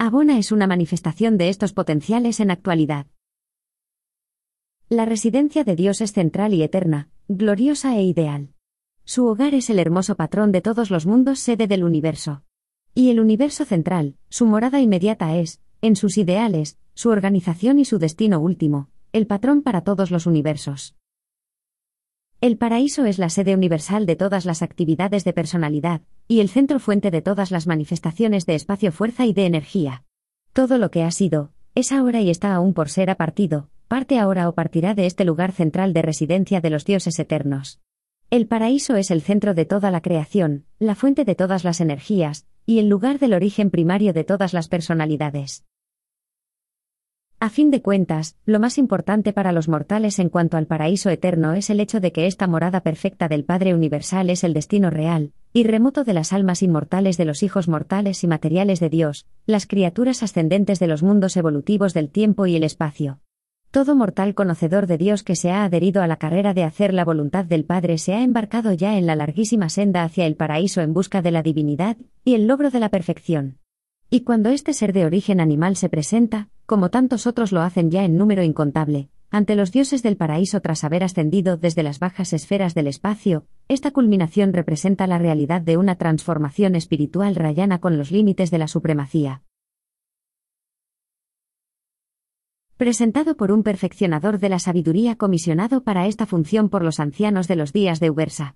Abona 0.00 0.38
es 0.38 0.52
una 0.52 0.68
manifestación 0.68 1.38
de 1.38 1.48
estos 1.48 1.72
potenciales 1.72 2.38
en 2.38 2.52
actualidad. 2.52 3.08
La 4.88 5.04
residencia 5.06 5.64
de 5.64 5.74
Dios 5.74 6.00
es 6.00 6.12
central 6.12 6.54
y 6.54 6.62
eterna, 6.62 7.08
gloriosa 7.26 7.96
e 7.96 8.04
ideal. 8.04 8.54
Su 9.02 9.26
hogar 9.26 9.56
es 9.56 9.70
el 9.70 9.80
hermoso 9.80 10.14
patrón 10.14 10.52
de 10.52 10.60
todos 10.60 10.92
los 10.92 11.04
mundos 11.04 11.40
sede 11.40 11.66
del 11.66 11.82
universo. 11.82 12.44
Y 12.94 13.10
el 13.10 13.18
universo 13.18 13.64
central, 13.64 14.14
su 14.28 14.46
morada 14.46 14.80
inmediata 14.80 15.36
es, 15.36 15.60
en 15.82 15.96
sus 15.96 16.16
ideales, 16.16 16.78
su 16.94 17.10
organización 17.10 17.80
y 17.80 17.84
su 17.84 17.98
destino 17.98 18.38
último, 18.38 18.90
el 19.12 19.26
patrón 19.26 19.62
para 19.62 19.80
todos 19.80 20.12
los 20.12 20.26
universos. 20.26 20.94
El 22.40 22.56
paraíso 22.56 23.04
es 23.04 23.18
la 23.18 23.30
sede 23.30 23.56
universal 23.56 24.06
de 24.06 24.14
todas 24.14 24.44
las 24.44 24.62
actividades 24.62 25.24
de 25.24 25.32
personalidad, 25.32 26.02
y 26.28 26.38
el 26.38 26.48
centro 26.48 26.78
fuente 26.78 27.10
de 27.10 27.20
todas 27.20 27.50
las 27.50 27.66
manifestaciones 27.66 28.46
de 28.46 28.54
espacio-fuerza 28.54 29.26
y 29.26 29.32
de 29.32 29.44
energía. 29.44 30.04
Todo 30.52 30.78
lo 30.78 30.92
que 30.92 31.02
ha 31.02 31.10
sido, 31.10 31.50
es 31.74 31.90
ahora 31.90 32.20
y 32.20 32.30
está 32.30 32.54
aún 32.54 32.74
por 32.74 32.90
ser 32.90 33.10
apartido, 33.10 33.70
parte 33.88 34.20
ahora 34.20 34.48
o 34.48 34.54
partirá 34.54 34.94
de 34.94 35.06
este 35.06 35.24
lugar 35.24 35.50
central 35.50 35.92
de 35.92 36.02
residencia 36.02 36.60
de 36.60 36.70
los 36.70 36.84
dioses 36.84 37.18
eternos. 37.18 37.80
El 38.30 38.46
paraíso 38.46 38.94
es 38.94 39.10
el 39.10 39.20
centro 39.20 39.52
de 39.54 39.64
toda 39.64 39.90
la 39.90 40.00
creación, 40.00 40.64
la 40.78 40.94
fuente 40.94 41.24
de 41.24 41.34
todas 41.34 41.64
las 41.64 41.80
energías, 41.80 42.46
y 42.64 42.78
el 42.78 42.88
lugar 42.88 43.18
del 43.18 43.34
origen 43.34 43.70
primario 43.70 44.12
de 44.12 44.22
todas 44.22 44.52
las 44.52 44.68
personalidades. 44.68 45.64
A 47.40 47.50
fin 47.50 47.70
de 47.70 47.82
cuentas, 47.82 48.36
lo 48.46 48.58
más 48.58 48.78
importante 48.78 49.32
para 49.32 49.52
los 49.52 49.68
mortales 49.68 50.18
en 50.18 50.28
cuanto 50.28 50.56
al 50.56 50.66
paraíso 50.66 51.08
eterno 51.08 51.52
es 51.52 51.70
el 51.70 51.78
hecho 51.78 52.00
de 52.00 52.10
que 52.10 52.26
esta 52.26 52.48
morada 52.48 52.80
perfecta 52.80 53.28
del 53.28 53.44
Padre 53.44 53.74
Universal 53.74 54.28
es 54.30 54.42
el 54.42 54.54
destino 54.54 54.90
real, 54.90 55.32
y 55.52 55.62
remoto 55.62 56.02
de 56.02 56.14
las 56.14 56.32
almas 56.32 56.64
inmortales 56.64 57.16
de 57.16 57.24
los 57.24 57.44
hijos 57.44 57.68
mortales 57.68 58.24
y 58.24 58.26
materiales 58.26 58.80
de 58.80 58.88
Dios, 58.88 59.24
las 59.46 59.68
criaturas 59.68 60.24
ascendentes 60.24 60.80
de 60.80 60.88
los 60.88 61.04
mundos 61.04 61.36
evolutivos 61.36 61.94
del 61.94 62.10
tiempo 62.10 62.46
y 62.46 62.56
el 62.56 62.64
espacio. 62.64 63.20
Todo 63.70 63.94
mortal 63.94 64.34
conocedor 64.34 64.88
de 64.88 64.98
Dios 64.98 65.22
que 65.22 65.36
se 65.36 65.52
ha 65.52 65.62
adherido 65.62 66.02
a 66.02 66.08
la 66.08 66.16
carrera 66.16 66.54
de 66.54 66.64
hacer 66.64 66.92
la 66.92 67.04
voluntad 67.04 67.44
del 67.44 67.64
Padre 67.64 67.98
se 67.98 68.14
ha 68.14 68.24
embarcado 68.24 68.72
ya 68.72 68.98
en 68.98 69.06
la 69.06 69.14
larguísima 69.14 69.68
senda 69.68 70.02
hacia 70.02 70.26
el 70.26 70.34
paraíso 70.34 70.80
en 70.80 70.92
busca 70.92 71.22
de 71.22 71.30
la 71.30 71.44
divinidad 71.44 71.98
y 72.24 72.34
el 72.34 72.48
logro 72.48 72.70
de 72.70 72.80
la 72.80 72.88
perfección. 72.88 73.58
Y 74.10 74.22
cuando 74.22 74.48
este 74.48 74.72
ser 74.72 74.92
de 74.92 75.04
origen 75.04 75.38
animal 75.38 75.76
se 75.76 75.88
presenta, 75.88 76.48
como 76.68 76.90
tantos 76.90 77.26
otros 77.26 77.50
lo 77.50 77.62
hacen 77.62 77.90
ya 77.90 78.04
en 78.04 78.18
número 78.18 78.42
incontable, 78.42 79.08
ante 79.30 79.56
los 79.56 79.72
dioses 79.72 80.02
del 80.02 80.18
paraíso 80.18 80.60
tras 80.60 80.84
haber 80.84 81.02
ascendido 81.02 81.56
desde 81.56 81.82
las 81.82 81.98
bajas 81.98 82.34
esferas 82.34 82.74
del 82.74 82.88
espacio, 82.88 83.46
esta 83.68 83.90
culminación 83.90 84.52
representa 84.52 85.06
la 85.06 85.16
realidad 85.16 85.62
de 85.62 85.78
una 85.78 85.94
transformación 85.96 86.76
espiritual 86.76 87.36
rayana 87.36 87.78
con 87.78 87.96
los 87.96 88.10
límites 88.10 88.50
de 88.50 88.58
la 88.58 88.68
supremacía. 88.68 89.42
presentado 92.76 93.36
por 93.36 93.50
un 93.50 93.64
perfeccionador 93.64 94.38
de 94.38 94.50
la 94.50 94.60
sabiduría 94.60 95.16
comisionado 95.16 95.82
para 95.82 96.06
esta 96.06 96.26
función 96.26 96.68
por 96.68 96.84
los 96.84 97.00
ancianos 97.00 97.48
de 97.48 97.56
los 97.56 97.72
días 97.72 97.98
de 97.98 98.10
Ubersa. 98.10 98.54